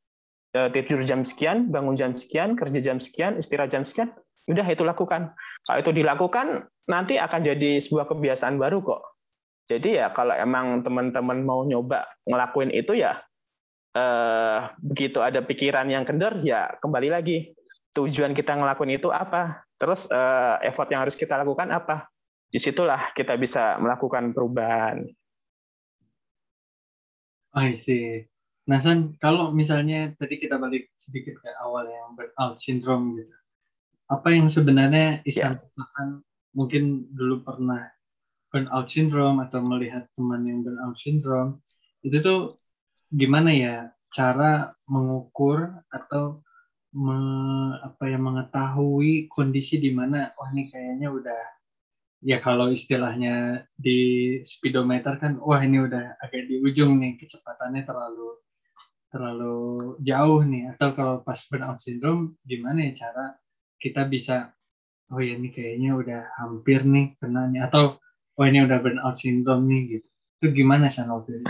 uh, 0.59 0.71
tidur 0.71 1.03
jam 1.07 1.23
sekian, 1.23 1.71
bangun 1.71 1.95
jam 1.95 2.13
sekian, 2.15 2.59
kerja 2.59 2.81
jam 2.83 2.99
sekian, 2.99 3.39
istirahat 3.39 3.71
jam 3.71 3.87
sekian. 3.87 4.11
Udah 4.51 4.67
itu 4.69 4.85
lakukan. 4.85 5.33
Kalau 5.65 5.79
itu 5.81 5.91
dilakukan 5.95 6.69
nanti 6.85 7.17
akan 7.17 7.41
jadi 7.41 7.81
sebuah 7.81 8.11
kebiasaan 8.13 8.61
baru 8.61 8.85
kok. 8.85 9.03
Jadi 9.65 9.97
ya 9.97 10.13
kalau 10.13 10.37
emang 10.37 10.85
teman-teman 10.85 11.41
mau 11.41 11.65
nyoba 11.65 12.05
ngelakuin 12.29 12.69
itu 12.69 13.01
ya 13.01 13.17
eh, 13.97 14.59
begitu 14.77 15.25
ada 15.25 15.41
pikiran 15.41 15.89
yang 15.89 16.05
kendor 16.05 16.37
ya 16.45 16.77
kembali 16.85 17.09
lagi 17.09 17.57
tujuan 17.95 18.35
kita 18.35 18.59
ngelakuin 18.59 18.99
itu 18.99 19.09
apa 19.15 19.63
terus 19.79 20.11
uh, 20.11 20.59
effort 20.67 20.91
yang 20.91 21.07
harus 21.07 21.15
kita 21.15 21.39
lakukan 21.39 21.71
apa 21.71 22.11
di 22.51 22.63
situlah 22.63 23.11
kita 23.15 23.35
bisa 23.35 23.75
melakukan 23.83 24.31
perubahan. 24.31 25.03
I 27.55 27.75
see. 27.75 28.27
Nah, 28.71 28.79
San, 28.79 29.19
kalau 29.19 29.51
misalnya 29.51 30.15
tadi 30.15 30.39
kita 30.39 30.59
balik 30.63 30.91
sedikit 30.95 31.35
ke 31.43 31.51
awal 31.59 31.91
yang 31.91 32.15
burnout 32.15 32.63
syndrome 32.63 33.19
gitu. 33.19 33.35
Apa 34.07 34.31
yang 34.31 34.47
sebenarnya 34.49 35.27
Isan 35.27 35.59
yeah. 35.59 36.07
mungkin 36.55 37.11
dulu 37.11 37.43
pernah 37.43 37.91
burnout 38.55 38.87
syndrome 38.87 39.43
atau 39.43 39.59
melihat 39.59 40.07
teman 40.15 40.47
yang 40.47 40.63
burnout 40.63 40.95
syndrome 40.95 41.59
itu 42.07 42.23
tuh 42.23 42.55
gimana 43.11 43.51
ya 43.51 43.77
cara 44.15 44.71
mengukur 44.87 45.75
atau 45.91 46.45
me, 46.95 47.19
apa 47.83 48.07
ya 48.07 48.19
mengetahui 48.19 49.27
kondisi 49.27 49.83
di 49.83 49.91
mana 49.91 50.31
oh 50.39 50.47
ini 50.55 50.71
kayaknya 50.71 51.11
udah 51.11 51.43
ya 52.25 52.39
kalau 52.41 52.73
istilahnya 52.73 53.67
di 53.77 53.99
speedometer 54.41 55.19
kan 55.21 55.37
wah 55.43 55.61
ini 55.61 55.85
udah 55.85 56.17
agak 56.23 56.49
di 56.49 56.63
ujung 56.63 56.97
nih 57.03 57.21
kecepatannya 57.21 57.83
terlalu 57.85 58.41
terlalu 59.15 59.59
jauh 60.03 60.43
nih. 60.43 60.75
Atau 60.75 60.99
kalau 60.99 61.23
pas 61.23 61.39
burnout 61.47 61.79
syndrome 61.79 62.35
gimana 62.43 62.91
ya 62.91 63.07
cara 63.07 63.39
kita 63.79 64.07
bisa 64.11 64.51
oh 65.13 65.21
ya 65.21 65.39
ini 65.39 65.53
kayaknya 65.55 65.95
udah 65.95 66.23
hampir 66.41 66.83
nih 66.83 67.15
kena 67.21 67.47
nih 67.53 67.63
atau 67.69 68.01
oh 68.35 68.45
ini 68.47 68.67
udah 68.67 68.79
burnout 68.83 69.17
syndrome 69.21 69.71
nih 69.71 69.83
gitu. 69.99 70.09
Itu 70.43 70.47
gimana 70.51 70.91
waktu 70.91 71.45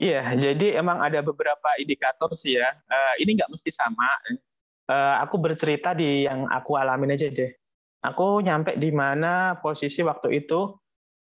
Iya, 0.00 0.32
jadi 0.32 0.80
emang 0.80 1.04
ada 1.04 1.20
beberapa 1.20 1.76
indikator 1.76 2.32
sih 2.32 2.56
ya. 2.56 2.72
Uh, 2.88 3.14
ini 3.20 3.36
nggak 3.36 3.52
mesti 3.52 3.68
sama. 3.68 4.08
Uh, 4.88 5.20
aku 5.20 5.36
bercerita 5.36 5.92
di 5.92 6.24
yang 6.24 6.48
aku 6.48 6.80
alamin 6.80 7.12
aja 7.12 7.28
deh. 7.28 7.52
Aku 8.00 8.40
nyampe 8.40 8.80
di 8.80 8.88
mana 8.96 9.60
posisi 9.60 10.00
waktu 10.00 10.40
itu 10.40 10.72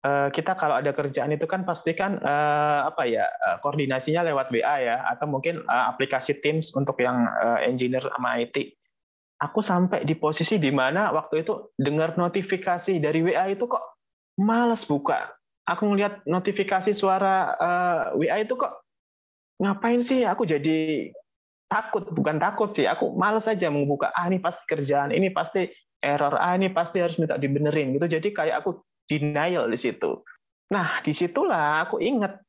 uh, 0.01 0.33
kita 0.33 0.57
kalau 0.57 0.81
ada 0.81 0.89
kerjaan 0.89 1.37
itu 1.37 1.45
kan 1.45 1.69
pasti 1.69 1.93
kan 1.93 2.17
uh, 2.17 2.89
apa 2.89 3.05
ya 3.05 3.29
uh, 3.29 3.61
koordinasinya 3.61 4.25
lewat 4.25 4.49
WA 4.49 4.75
ya 4.81 5.05
atau 5.05 5.29
mungkin 5.29 5.61
uh, 5.69 5.93
aplikasi 5.93 6.41
Teams 6.41 6.73
untuk 6.73 6.97
yang 6.97 7.29
uh, 7.29 7.61
engineer 7.61 8.09
sama 8.09 8.41
IT. 8.41 8.73
Aku 9.37 9.61
sampai 9.61 10.01
di 10.01 10.17
posisi 10.17 10.57
di 10.57 10.73
mana 10.73 11.13
waktu 11.13 11.45
itu 11.45 11.77
dengar 11.77 12.17
notifikasi 12.17 12.97
dari 12.97 13.21
WA 13.21 13.53
itu 13.53 13.69
kok 13.69 14.01
males 14.41 14.81
buka 14.89 15.29
aku 15.63 15.83
ngelihat 15.91 16.23
notifikasi 16.27 16.91
suara 16.91 17.55
uh, 17.55 18.01
eh, 18.19 18.27
WA 18.27 18.37
itu 18.43 18.55
kok 18.59 18.83
ngapain 19.59 20.03
sih? 20.03 20.27
Aku 20.27 20.43
jadi 20.43 21.09
takut 21.71 22.11
bukan 22.11 22.37
takut 22.37 22.67
sih. 22.69 22.85
Aku 22.85 23.15
males 23.15 23.47
aja 23.47 23.71
membuka 23.71 24.11
ah 24.13 24.27
ini 24.27 24.39
pasti 24.43 24.63
kerjaan 24.67 25.15
ini 25.15 25.31
pasti 25.31 25.71
error 26.03 26.35
ah 26.35 26.53
ini 26.53 26.69
pasti 26.69 26.99
harus 26.99 27.15
minta 27.17 27.39
dibenerin 27.39 27.95
gitu. 27.95 28.05
Jadi 28.07 28.29
kayak 28.35 28.63
aku 28.63 28.83
denial 29.07 29.71
di 29.71 29.79
situ. 29.79 30.21
Nah 30.71 30.99
di 31.01 31.15
situlah 31.15 31.87
aku 31.87 32.03
ingat 32.03 32.39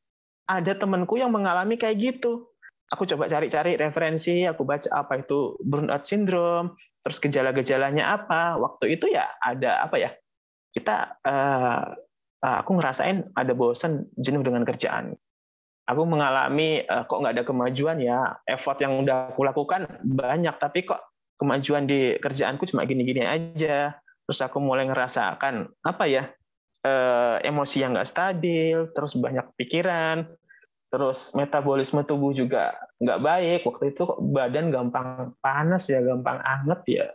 ada 0.44 0.72
temanku 0.76 1.16
yang 1.16 1.30
mengalami 1.30 1.78
kayak 1.78 1.98
gitu. 2.02 2.50
Aku 2.92 3.08
coba 3.08 3.26
cari-cari 3.26 3.80
referensi 3.80 4.44
aku 4.44 4.62
baca 4.62 4.86
apa 4.92 5.24
itu 5.24 5.56
burnout 5.64 6.04
syndrome 6.04 6.76
terus 7.00 7.18
gejala-gejalanya 7.22 8.20
apa. 8.20 8.60
Waktu 8.60 8.98
itu 8.98 9.08
ya 9.08 9.30
ada 9.40 9.80
apa 9.86 9.96
ya 10.02 10.10
kita 10.74 11.16
uh, 11.22 11.94
aku 12.44 12.76
ngerasain 12.76 13.24
ada 13.32 13.56
bosen 13.56 14.12
jenuh 14.20 14.44
dengan 14.44 14.68
kerjaan. 14.68 15.16
Aku 15.88 16.04
mengalami 16.04 16.84
uh, 16.84 17.04
kok 17.04 17.20
nggak 17.20 17.34
ada 17.40 17.44
kemajuan 17.44 18.00
ya? 18.00 18.36
Effort 18.48 18.80
yang 18.80 19.00
udah 19.04 19.32
aku 19.32 19.44
lakukan 19.44 19.88
banyak 20.04 20.52
tapi 20.60 20.84
kok 20.84 21.00
kemajuan 21.40 21.88
di 21.88 22.16
kerjaanku 22.20 22.68
cuma 22.68 22.84
gini-gini 22.84 23.24
aja. 23.24 23.96
Terus 24.24 24.40
aku 24.40 24.60
mulai 24.60 24.88
ngerasakan 24.88 25.68
apa 25.84 26.04
ya 26.08 26.32
uh, 26.84 27.36
emosi 27.44 27.84
yang 27.84 27.96
nggak 27.96 28.08
stabil 28.08 28.88
terus 28.96 29.16
banyak 29.16 29.44
pikiran 29.60 30.24
terus 30.88 31.34
metabolisme 31.34 32.06
tubuh 32.06 32.32
juga 32.32 32.76
nggak 33.00 33.20
baik. 33.20 33.60
Waktu 33.68 33.92
itu 33.92 34.08
kok 34.08 34.20
badan 34.20 34.72
gampang 34.72 35.36
panas 35.40 35.88
ya 35.88 36.00
gampang 36.00 36.40
anget 36.44 36.80
ya. 36.88 37.06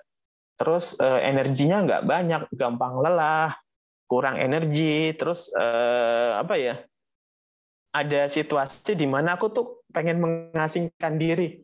Terus 0.62 0.98
uh, 1.02 1.22
energinya 1.22 1.86
nggak 1.86 2.04
banyak 2.06 2.42
gampang 2.54 3.02
lelah 3.02 3.58
kurang 4.10 4.42
energi, 4.42 5.14
terus 5.14 5.54
uh, 5.54 6.42
apa 6.42 6.58
ya? 6.58 6.76
Ada 7.94 8.30
situasi 8.30 8.98
di 8.98 9.06
mana 9.06 9.38
aku 9.38 9.54
tuh 9.54 9.86
pengen 9.94 10.18
mengasingkan 10.22 11.22
diri. 11.22 11.62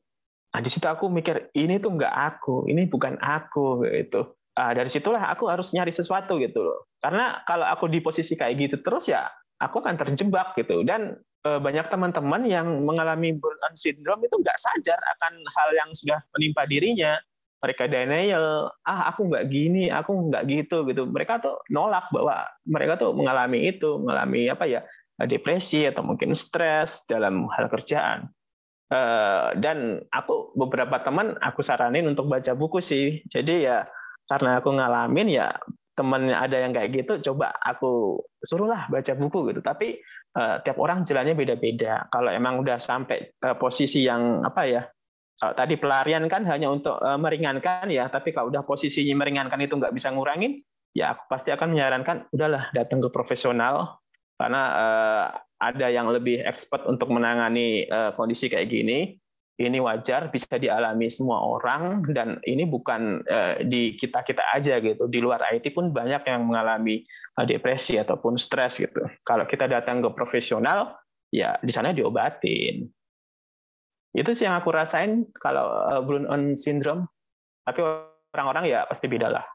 Nah, 0.54 0.62
di 0.64 0.70
situ 0.70 0.86
aku 0.86 1.10
mikir 1.10 1.52
ini 1.58 1.82
tuh 1.82 1.98
nggak 1.98 2.16
aku, 2.16 2.70
ini 2.70 2.86
bukan 2.86 3.18
aku 3.20 3.84
gitu. 3.90 4.38
Nah, 4.56 4.72
dari 4.72 4.88
situlah 4.88 5.28
aku 5.28 5.52
harus 5.52 5.76
nyari 5.76 5.92
sesuatu 5.92 6.40
gitu 6.40 6.64
loh. 6.64 6.88
Karena 7.04 7.44
kalau 7.44 7.68
aku 7.68 7.92
di 7.92 8.00
posisi 8.00 8.40
kayak 8.40 8.56
gitu 8.56 8.76
terus 8.80 9.12
ya 9.12 9.28
aku 9.60 9.84
akan 9.84 10.00
terjebak 10.00 10.56
gitu. 10.56 10.82
Dan 10.88 11.20
uh, 11.44 11.60
banyak 11.60 11.92
teman-teman 11.92 12.48
yang 12.48 12.88
mengalami 12.88 13.36
burnout 13.36 13.76
syndrome 13.76 14.24
itu 14.24 14.40
nggak 14.40 14.56
sadar 14.56 14.96
akan 14.96 15.34
hal 15.44 15.70
yang 15.76 15.90
sudah 15.92 16.24
menimpa 16.32 16.64
dirinya 16.72 17.20
mereka 17.66 17.90
denial 17.90 18.70
ah 18.86 19.10
aku 19.10 19.26
nggak 19.26 19.50
gini 19.50 19.90
aku 19.90 20.30
nggak 20.30 20.46
gitu 20.46 20.86
gitu. 20.86 21.10
Mereka 21.10 21.42
tuh 21.42 21.66
nolak 21.74 22.14
bahwa 22.14 22.46
mereka 22.70 23.02
tuh 23.02 23.18
mengalami 23.18 23.74
itu 23.74 23.98
mengalami 23.98 24.46
apa 24.54 24.70
ya 24.70 24.86
depresi 25.26 25.90
atau 25.90 26.06
mungkin 26.06 26.38
stres 26.38 27.02
dalam 27.10 27.50
hal 27.50 27.66
kerjaan. 27.74 28.30
Uh, 28.86 29.50
dan 29.58 30.06
aku 30.14 30.54
beberapa 30.54 31.02
teman 31.02 31.34
aku 31.42 31.66
saranin 31.66 32.06
untuk 32.06 32.30
baca 32.30 32.54
buku 32.54 32.78
sih. 32.86 33.26
Jadi 33.26 33.66
ya 33.66 33.90
karena 34.30 34.62
aku 34.62 34.78
ngalamin 34.78 35.34
ya 35.34 35.58
temen 35.98 36.30
ada 36.30 36.60
yang 36.60 36.76
kayak 36.76 36.92
gitu 36.92 37.32
coba 37.32 37.56
aku 37.66 38.22
suruhlah 38.46 38.86
baca 38.94 39.18
buku 39.18 39.50
gitu. 39.50 39.66
Tapi 39.66 39.98
uh, 40.38 40.62
tiap 40.62 40.78
orang 40.78 41.02
jalannya 41.02 41.34
beda-beda. 41.34 42.06
Kalau 42.14 42.30
emang 42.30 42.62
udah 42.62 42.78
sampai 42.78 43.34
uh, 43.42 43.58
posisi 43.58 44.06
yang 44.06 44.46
apa 44.46 44.62
ya 44.70 44.86
kalau 45.36 45.54
tadi 45.54 45.76
pelarian 45.76 46.24
kan 46.32 46.48
hanya 46.48 46.72
untuk 46.72 46.96
uh, 47.04 47.20
meringankan 47.20 47.92
ya, 47.92 48.08
tapi 48.08 48.32
kalau 48.32 48.48
udah 48.48 48.64
posisinya 48.64 49.20
meringankan 49.20 49.60
itu 49.60 49.76
nggak 49.76 49.92
bisa 49.92 50.16
ngurangin, 50.16 50.64
ya 50.96 51.12
aku 51.12 51.28
pasti 51.28 51.52
akan 51.52 51.76
menyarankan 51.76 52.32
udahlah 52.32 52.72
datang 52.72 53.04
ke 53.04 53.12
profesional 53.12 54.00
karena 54.40 54.64
uh, 54.72 55.26
ada 55.60 55.88
yang 55.92 56.08
lebih 56.08 56.40
expert 56.44 56.88
untuk 56.88 57.12
menangani 57.12 57.88
uh, 57.92 58.16
kondisi 58.16 58.48
kayak 58.48 58.72
gini. 58.72 59.20
Ini 59.56 59.80
wajar 59.80 60.36
bisa 60.36 60.60
dialami 60.60 61.08
semua 61.08 61.40
orang 61.40 62.04
dan 62.12 62.44
ini 62.44 62.68
bukan 62.68 63.24
uh, 63.24 63.56
di 63.64 63.96
kita 63.96 64.20
kita 64.28 64.44
aja 64.52 64.84
gitu. 64.84 65.08
Di 65.08 65.24
luar 65.24 65.48
IT 65.48 65.72
pun 65.72 65.96
banyak 65.96 66.28
yang 66.28 66.44
mengalami 66.44 67.08
uh, 67.40 67.48
depresi 67.48 67.96
ataupun 67.96 68.36
stres 68.36 68.84
gitu. 68.84 69.08
Kalau 69.24 69.48
kita 69.48 69.72
datang 69.72 70.04
ke 70.04 70.12
profesional, 70.12 71.00
ya 71.32 71.56
di 71.64 71.72
sana 71.72 71.96
diobatin 71.96 72.84
itu 74.16 74.32
sih 74.32 74.48
yang 74.48 74.56
aku 74.56 74.72
rasain 74.72 75.28
kalau 75.36 75.68
uh, 75.92 76.00
Blue 76.00 76.24
on 76.26 76.56
syndrome. 76.56 77.12
Tapi 77.68 77.84
orang-orang 78.32 78.72
ya 78.72 78.88
pasti 78.88 79.12
beda 79.12 79.28
lah. 79.28 79.46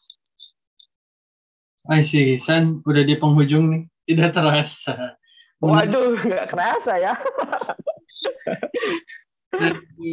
I 1.89 2.05
see. 2.05 2.37
San, 2.37 2.85
udah 2.85 3.03
di 3.03 3.17
penghujung 3.17 3.73
nih. 3.73 3.83
Tidak 4.11 4.31
terasa. 4.37 5.17
Waduh, 5.61 6.17
nggak 6.21 6.47
kerasa 6.53 7.01
ya. 7.01 7.15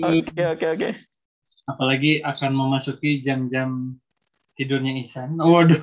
Oke, 0.03 0.41
oke, 0.43 0.65
oke. 0.75 0.89
Apalagi 1.67 2.23
akan 2.23 2.51
memasuki 2.55 3.19
jam-jam 3.19 3.99
tidurnya 4.55 4.95
Isan. 4.97 5.36
Waduh. 5.38 5.81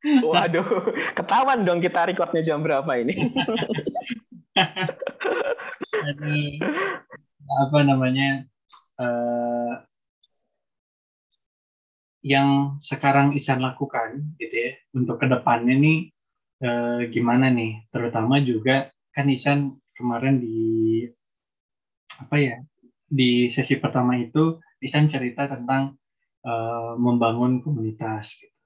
Waduh, 0.00 0.96
ketahuan 1.12 1.68
dong 1.68 1.84
kita 1.84 2.08
recordnya 2.08 2.40
jam 2.40 2.64
berapa 2.64 2.88
ini. 2.96 3.30
Apa 7.50 7.78
namanya 7.82 8.46
uh, 9.00 9.74
yang 12.20 12.76
sekarang 12.84 13.32
Isan 13.32 13.64
lakukan 13.64 14.36
gitu 14.36 14.54
ya 14.54 14.72
untuk 14.92 15.18
ke 15.18 15.26
depannya 15.26 15.74
nih 15.80 15.98
uh, 16.62 17.00
gimana 17.08 17.48
nih 17.48 17.88
terutama 17.88 18.38
juga 18.44 18.92
kan 19.10 19.26
Isan 19.32 19.80
kemarin 19.96 20.38
di 20.38 21.04
apa 22.20 22.36
ya 22.36 22.56
di 23.10 23.48
sesi 23.48 23.80
pertama 23.80 24.20
itu 24.20 24.60
Isan 24.80 25.08
cerita 25.08 25.48
tentang 25.48 25.96
uh, 26.44 26.94
membangun 26.96 27.60
komunitas 27.60 28.36
gitu. 28.38 28.56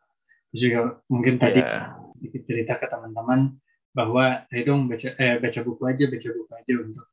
Terus 0.55 0.61
juga 0.63 0.81
mungkin 1.11 1.35
tadi 1.43 1.59
yeah. 1.59 1.99
cerita 2.47 2.79
ke 2.79 2.87
teman-teman 2.87 3.59
bahwa 3.95 4.47
ayo 4.51 4.63
dong 4.67 4.87
baca 4.91 5.15
eh, 5.19 5.39
baca 5.39 5.61
buku 5.63 5.83
aja 5.87 6.05
baca 6.11 6.29
buku 6.31 6.53
aja 6.55 6.73
untuk 6.83 7.07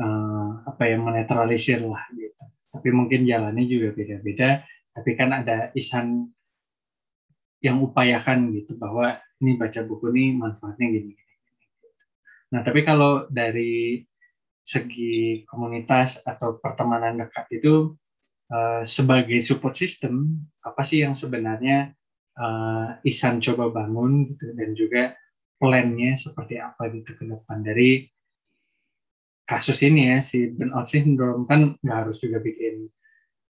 uh, 0.00 0.64
apa 0.64 0.82
yang 0.88 1.04
menetralisir 1.04 1.84
lah 1.84 2.02
gitu. 2.16 2.42
Tapi 2.72 2.88
mungkin 2.90 3.28
jalannya 3.28 3.64
juga 3.68 3.92
beda-beda. 3.92 4.64
Tapi 4.90 5.10
kan 5.14 5.30
ada 5.30 5.70
isan 5.76 6.26
yang 7.60 7.78
upayakan 7.84 8.56
gitu 8.56 8.74
bahwa 8.80 9.20
ini 9.44 9.60
baca 9.60 9.80
buku 9.84 10.08
ini 10.16 10.24
manfaatnya 10.40 10.86
gini. 10.88 11.12
gini, 11.12 11.34
Nah 12.56 12.60
tapi 12.64 12.82
kalau 12.82 13.28
dari 13.28 14.00
segi 14.64 15.44
komunitas 15.48 16.20
atau 16.24 16.60
pertemanan 16.60 17.20
dekat 17.20 17.48
itu 17.52 17.96
uh, 18.52 18.82
sebagai 18.84 19.40
support 19.40 19.76
system 19.76 20.40
apa 20.64 20.84
sih 20.84 21.04
yang 21.04 21.16
sebenarnya 21.16 21.92
uh, 22.36 23.00
Isan 23.04 23.40
coba 23.40 23.72
bangun 23.72 24.28
gitu 24.28 24.52
dan 24.56 24.76
juga 24.76 25.16
plannya 25.60 26.16
seperti 26.16 26.60
apa 26.60 26.88
gitu 26.92 27.12
ke 27.16 27.24
depan 27.28 27.60
dari 27.60 28.08
kasus 29.50 29.82
ini 29.82 30.14
ya 30.14 30.22
si 30.22 30.54
burnout 30.54 30.86
syndrome 30.86 31.42
kan 31.50 31.74
nggak 31.82 31.98
harus 32.06 32.22
juga 32.22 32.38
bikin 32.38 32.86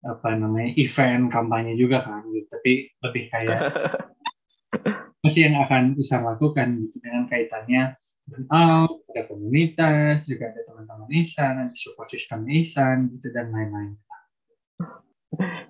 apa 0.06 0.38
namanya 0.38 0.70
event 0.78 1.26
kampanye 1.26 1.74
juga 1.74 1.98
kan 1.98 2.22
gitu 2.30 2.46
tapi 2.46 2.86
lebih 3.02 3.24
kayak 3.34 3.58
apa 5.18 5.26
sih 5.26 5.42
yang 5.42 5.58
akan 5.58 5.98
bisa 5.98 6.22
lakukan 6.22 6.78
gitu 6.86 7.02
dengan 7.02 7.26
kaitannya 7.26 7.98
burnout 8.30 9.02
ada 9.10 9.22
komunitas 9.26 10.30
juga 10.30 10.54
ada 10.54 10.62
teman-teman 10.62 11.10
Isan 11.18 11.66
ada 11.66 11.74
support 11.74 12.06
system 12.06 12.46
Isan 12.46 13.10
gitu 13.18 13.34
dan 13.34 13.50
lain-lain 13.50 13.98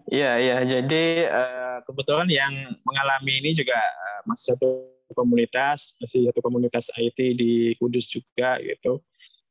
Iya, 0.08 0.40
iya. 0.40 0.56
Jadi 0.64 1.28
uh, 1.28 1.84
kebetulan 1.84 2.30
yang 2.32 2.54
mengalami 2.88 3.44
ini 3.44 3.50
juga 3.52 3.76
uh, 3.76 4.20
masih 4.24 4.54
satu 4.56 4.88
komunitas, 5.12 5.98
masih 6.00 6.30
satu 6.30 6.40
komunitas 6.40 6.88
IT 6.96 7.18
di 7.36 7.76
Kudus 7.76 8.08
juga 8.08 8.56
gitu. 8.64 9.04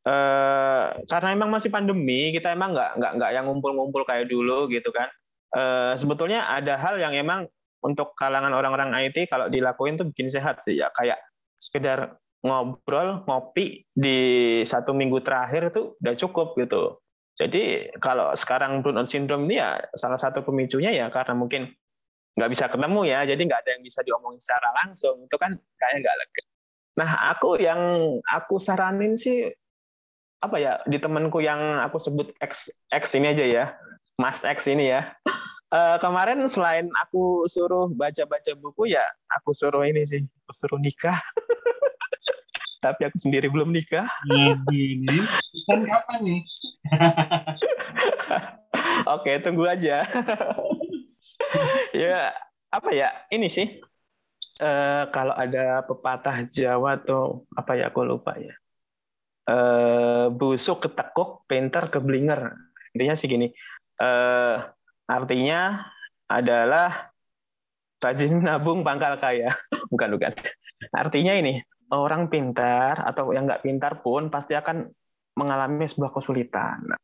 Uh, 0.08 1.04
karena 1.12 1.36
emang 1.36 1.52
masih 1.52 1.68
pandemi, 1.68 2.32
kita 2.32 2.56
emang 2.56 2.72
nggak 2.72 2.96
nggak 2.96 3.12
nggak 3.20 3.32
yang 3.36 3.46
ngumpul-ngumpul 3.52 4.08
kayak 4.08 4.32
dulu 4.32 4.72
gitu 4.72 4.88
kan. 4.96 5.12
Uh, 5.52 6.00
sebetulnya 6.00 6.48
ada 6.48 6.80
hal 6.80 6.96
yang 6.96 7.12
emang 7.12 7.48
untuk 7.84 8.16
kalangan 8.16 8.56
orang-orang 8.56 8.96
IT 9.08 9.28
kalau 9.28 9.52
dilakuin 9.52 10.00
tuh 10.00 10.08
bikin 10.12 10.28
sehat 10.28 10.64
sih 10.64 10.80
ya 10.80 10.92
kayak 10.92 11.20
sekedar 11.56 12.20
ngobrol 12.44 13.24
ngopi 13.28 13.88
di 13.96 14.20
satu 14.68 14.92
minggu 14.92 15.24
terakhir 15.24 15.72
itu 15.72 15.96
udah 16.04 16.16
cukup 16.20 16.58
gitu 16.60 17.00
jadi 17.38 17.94
kalau 18.02 18.34
sekarang 18.34 18.82
burnout 18.82 19.06
syndrome 19.06 19.46
ini 19.46 19.62
ya 19.62 19.78
salah 19.94 20.18
satu 20.18 20.42
pemicunya 20.42 20.90
ya 20.90 21.08
karena 21.14 21.38
mungkin 21.38 21.70
nggak 22.38 22.52
bisa 22.54 22.66
ketemu 22.70 23.02
ya, 23.10 23.20
jadi 23.26 23.42
nggak 23.42 23.62
ada 23.66 23.72
yang 23.78 23.84
bisa 23.86 24.06
diomongin 24.06 24.42
secara 24.42 24.70
langsung. 24.82 25.26
Itu 25.26 25.38
kan 25.42 25.58
kayaknya 25.78 25.98
nggak 26.06 26.18
lega. 26.22 26.44
Nah, 26.98 27.10
aku 27.34 27.50
yang 27.58 27.82
aku 28.26 28.62
saranin 28.62 29.14
sih 29.18 29.50
apa 30.38 30.58
ya 30.62 30.78
di 30.86 31.02
temanku 31.02 31.42
yang 31.42 31.82
aku 31.82 31.98
sebut 31.98 32.30
X 32.38 32.70
X 32.94 33.18
ini 33.18 33.34
aja 33.34 33.46
ya, 33.46 33.66
Mas 34.22 34.46
X 34.46 34.70
ini 34.70 34.94
ya. 34.94 35.14
Uh, 35.74 35.98
kemarin 36.04 36.46
selain 36.46 36.88
aku 37.02 37.50
suruh 37.50 37.90
baca-baca 37.90 38.54
buku 38.58 38.94
ya, 38.94 39.04
aku 39.34 39.52
suruh 39.54 39.84
ini 39.84 40.06
sih, 40.06 40.22
aku 40.46 40.54
suruh 40.54 40.80
nikah. 40.80 41.18
tapi 42.78 43.10
aku 43.10 43.18
sendiri 43.18 43.50
belum 43.50 43.74
nikah. 43.74 44.06
ini 44.70 45.26
kan 45.66 45.82
kapan 45.82 46.20
nih? 46.22 46.42
Oke, 49.18 49.42
tunggu 49.42 49.66
aja. 49.66 50.06
ya, 51.92 52.38
apa 52.70 52.90
ya? 52.94 53.10
Ini 53.34 53.50
sih. 53.50 53.82
Uh, 54.58 55.06
kalau 55.14 55.38
ada 55.38 55.86
pepatah 55.86 56.46
Jawa 56.50 56.98
atau 56.98 57.46
apa 57.54 57.78
ya 57.78 57.94
aku 57.94 58.06
lupa 58.06 58.38
ya. 58.38 58.54
Uh, 59.48 60.28
busuk 60.36 60.84
ketekuk, 60.84 61.48
pinter 61.48 61.88
keblinger. 61.88 62.52
Intinya 62.92 63.16
sih 63.16 63.32
gini. 63.32 63.48
Uh, 63.96 64.60
artinya 65.08 65.88
adalah 66.28 67.16
rajin 68.04 68.42
nabung 68.46 68.84
pangkal 68.84 69.16
kaya. 69.18 69.56
Bukan, 69.88 70.20
bukan. 70.20 70.36
Artinya 70.92 71.34
ini, 71.40 71.64
orang 71.92 72.28
pintar 72.28 73.02
atau 73.08 73.32
yang 73.32 73.48
nggak 73.48 73.64
pintar 73.64 74.04
pun 74.04 74.28
pasti 74.28 74.54
akan 74.54 74.92
mengalami 75.38 75.86
sebuah 75.88 76.12
kesulitan. 76.12 76.84
Nah, 76.84 77.00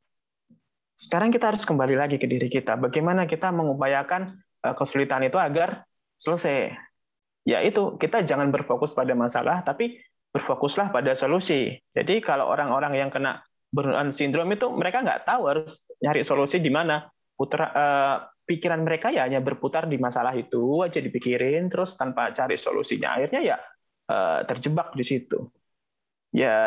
sekarang 0.98 1.30
kita 1.30 1.54
harus 1.54 1.64
kembali 1.64 1.96
lagi 1.96 2.18
ke 2.18 2.26
diri 2.26 2.50
kita. 2.50 2.76
Bagaimana 2.76 3.30
kita 3.30 3.54
mengupayakan 3.54 4.36
eh, 4.66 4.76
kesulitan 4.76 5.24
itu 5.26 5.38
agar 5.38 5.86
selesai? 6.18 6.74
Yaitu 7.44 8.00
kita 8.00 8.24
jangan 8.24 8.50
berfokus 8.50 8.96
pada 8.96 9.12
masalah, 9.14 9.62
tapi 9.62 10.00
berfokuslah 10.34 10.90
pada 10.90 11.14
solusi. 11.14 11.78
Jadi 11.94 12.20
kalau 12.20 12.50
orang-orang 12.50 12.98
yang 12.98 13.14
kena 13.14 13.46
burnout 13.70 14.10
syndrome 14.10 14.58
itu 14.58 14.68
mereka 14.74 15.06
nggak 15.06 15.30
tahu 15.30 15.50
harus 15.50 15.86
nyari 16.02 16.26
solusi 16.26 16.58
di 16.58 16.74
mana. 16.74 17.06
Putra, 17.34 17.66
uh, 17.74 18.18
pikiran 18.46 18.86
mereka 18.86 19.10
ya 19.10 19.26
hanya 19.26 19.42
berputar 19.42 19.90
di 19.90 19.98
masalah 19.98 20.38
itu 20.38 20.86
aja 20.86 21.02
dipikirin 21.02 21.70
terus 21.70 21.98
tanpa 21.98 22.34
cari 22.34 22.58
solusinya. 22.58 23.18
Akhirnya 23.18 23.42
ya 23.42 23.58
uh, 24.10 24.42
terjebak 24.46 24.94
di 24.98 25.06
situ. 25.06 25.50
Ya 26.34 26.58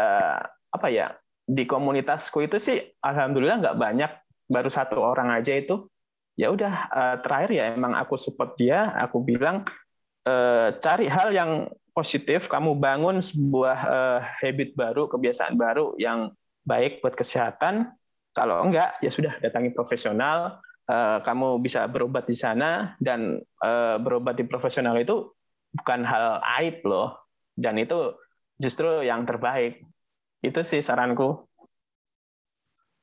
apa 0.71 0.89
ya 0.91 1.19
di 1.47 1.67
komunitasku 1.67 2.43
itu 2.43 2.59
sih 2.59 2.79
alhamdulillah 3.03 3.63
nggak 3.63 3.79
banyak 3.79 4.11
baru 4.51 4.71
satu 4.71 5.03
orang 5.03 5.31
aja 5.31 5.55
itu 5.55 5.87
ya 6.35 6.51
udah 6.51 6.75
uh, 6.91 7.17
terakhir 7.23 7.51
ya 7.55 7.65
emang 7.75 7.95
aku 7.95 8.19
support 8.19 8.59
dia 8.59 8.93
aku 8.99 9.23
bilang 9.23 9.63
uh, 10.27 10.75
cari 10.79 11.07
hal 11.07 11.31
yang 11.33 11.71
positif 11.97 12.53
kamu 12.53 12.77
bangun 12.77 13.25
sebuah 13.25 13.79
uh, 13.89 14.21
habit 14.21 14.77
baru 14.77 15.09
kebiasaan 15.09 15.57
baru 15.57 15.97
yang 15.97 16.29
baik 16.69 17.01
buat 17.01 17.17
kesehatan. 17.17 17.97
Kalau 18.37 18.61
enggak 18.69 19.01
ya 19.01 19.09
sudah 19.09 19.41
datangi 19.41 19.73
profesional. 19.73 20.61
Uh, 20.87 21.19
kamu 21.27 21.59
bisa 21.59 21.83
berobat 21.91 22.31
di 22.31 22.39
sana 22.39 22.95
dan 23.03 23.43
uh, 23.59 23.99
berobat 23.99 24.39
di 24.39 24.47
profesional 24.47 24.95
itu 25.01 25.35
bukan 25.73 26.05
hal 26.05 26.45
aib 26.61 26.85
loh. 26.85 27.17
Dan 27.57 27.81
itu 27.81 28.13
justru 28.61 29.01
yang 29.03 29.25
terbaik. 29.25 29.81
Itu 30.45 30.63
sih 30.69 30.85
saranku. 30.85 31.49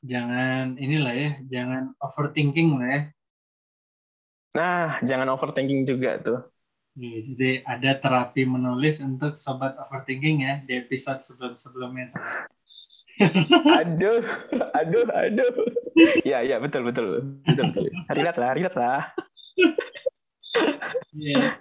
Jangan 0.06 0.78
inilah 0.78 1.14
ya 1.18 1.32
jangan 1.50 1.98
overthinking 1.98 2.78
lah 2.78 2.88
ya. 2.88 3.02
Nah 4.54 4.88
jangan 5.02 5.34
overthinking 5.34 5.82
juga 5.84 6.22
tuh 6.22 6.53
ya, 6.98 7.18
jadi 7.26 7.50
ada 7.66 7.92
terapi 8.00 8.46
menulis 8.46 9.02
untuk 9.02 9.38
sobat 9.38 9.78
overthinking 9.78 10.46
ya 10.46 10.54
di 10.66 10.82
episode 10.82 11.20
sebelum 11.22 11.58
sebelumnya 11.58 12.14
aduh 13.80 14.24
aduh 14.74 15.06
aduh 15.14 15.54
ya 16.26 16.42
ya 16.42 16.58
betul 16.58 16.86
betul 16.86 17.38
betul 17.46 17.66
betul 17.70 17.86
lah 18.42 18.54
lihat 18.58 18.76
lah 18.76 19.04
Ya, 21.14 21.58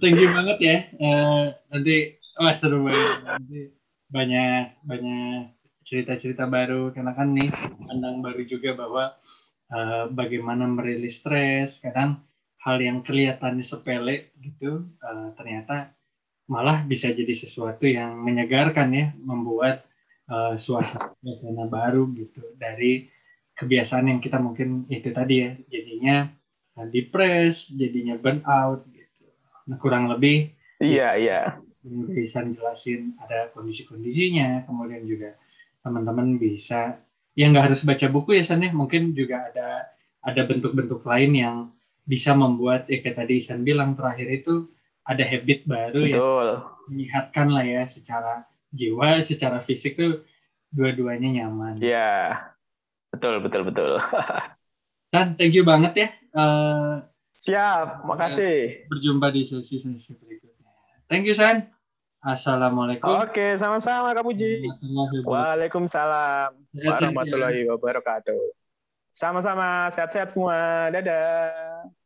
thank 0.00 0.20
you 0.20 0.28
banget 0.32 0.58
ya. 0.60 0.76
Uh, 1.00 1.52
nanti 1.72 2.16
Wah 2.40 2.56
seru 2.56 2.80
banget. 2.84 3.20
Nanti 3.28 3.60
banyak 4.08 4.84
banyak 4.88 5.52
cerita-cerita 5.84 6.48
baru 6.48 6.92
karena 6.96 7.12
kan 7.12 7.36
nih 7.36 7.52
pandang 7.88 8.24
baru 8.24 8.42
juga 8.48 8.72
bahwa 8.72 9.04
uh, 9.68 10.08
bagaimana 10.08 10.64
merilis 10.64 11.20
stres. 11.20 11.80
Kadang 11.84 12.24
hal 12.62 12.78
yang 12.78 13.02
kelihatannya 13.02 13.64
sepele 13.66 14.30
gitu 14.38 14.86
uh, 15.02 15.34
ternyata 15.34 15.90
malah 16.46 16.82
bisa 16.86 17.10
jadi 17.10 17.32
sesuatu 17.34 17.86
yang 17.86 18.22
menyegarkan 18.22 18.88
ya, 18.94 19.06
membuat 19.18 19.86
uh, 20.30 20.54
suasana 20.58 21.14
suasana 21.22 21.66
baru 21.66 22.06
gitu 22.14 22.42
dari 22.58 23.10
kebiasaan 23.58 24.10
yang 24.10 24.20
kita 24.22 24.38
mungkin 24.42 24.86
itu 24.90 25.10
tadi 25.10 25.34
ya 25.42 25.50
jadinya 25.70 26.16
uh, 26.78 26.86
depres, 26.90 27.70
jadinya 27.74 28.18
burnout 28.18 28.86
gitu. 28.90 29.26
Nah 29.70 29.78
kurang 29.78 30.10
lebih 30.10 30.54
Iya, 30.82 31.14
iya 31.14 31.62
bisa 31.82 32.46
jelasin 32.46 33.18
ada 33.18 33.50
kondisi-kondisinya, 33.50 34.62
kemudian 34.70 35.02
juga 35.02 35.34
teman-teman 35.82 36.38
bisa 36.38 37.02
ya 37.34 37.50
nggak 37.50 37.74
harus 37.74 37.82
baca 37.82 38.06
buku 38.06 38.38
ya 38.38 38.44
San 38.46 38.62
ya, 38.62 38.70
mungkin 38.70 39.18
juga 39.18 39.50
ada 39.50 39.90
ada 40.22 40.42
bentuk-bentuk 40.46 41.02
lain 41.02 41.32
yang 41.34 41.56
bisa 42.02 42.34
membuat 42.34 42.90
ya 42.90 42.98
kayak 42.98 43.22
tadi 43.22 43.38
Isan 43.38 43.62
bilang 43.62 43.94
terakhir 43.94 44.26
itu 44.28 44.66
ada 45.06 45.22
habit 45.22 45.66
baru 45.66 46.02
Betul. 46.06 46.10
yang 46.10 46.62
menyehatkan 46.90 47.46
lah 47.50 47.64
ya 47.66 47.82
secara 47.86 48.46
jiwa, 48.70 49.22
secara 49.22 49.58
fisik 49.62 49.98
tuh 49.98 50.22
dua-duanya 50.72 51.42
nyaman. 51.42 51.78
Iya, 51.82 52.38
betul 53.12 53.42
betul 53.42 53.62
betul. 53.68 53.92
Dan 55.12 55.36
thank 55.36 55.52
you 55.52 55.62
banget 55.66 55.92
ya. 55.94 56.08
Uh, 56.32 57.04
Siap, 57.36 58.06
makasih. 58.06 58.86
Berjumpa 58.86 59.34
di 59.34 59.42
sesi-sesi 59.42 60.14
berikutnya. 60.14 60.70
Thank 61.10 61.26
you 61.26 61.34
San. 61.34 61.74
Assalamualaikum. 62.22 63.10
Oke, 63.18 63.58
sama-sama 63.58 64.14
Kak 64.14 64.22
Puji. 64.22 64.62
Waalaikumsalam 65.26 66.54
warahmatullahi 66.70 67.66
wabarakatuh. 67.66 68.61
Sama-sama, 69.12 69.92
sehat-sehat 69.94 70.28
semua. 70.32 70.88
Dadah. 70.94 72.01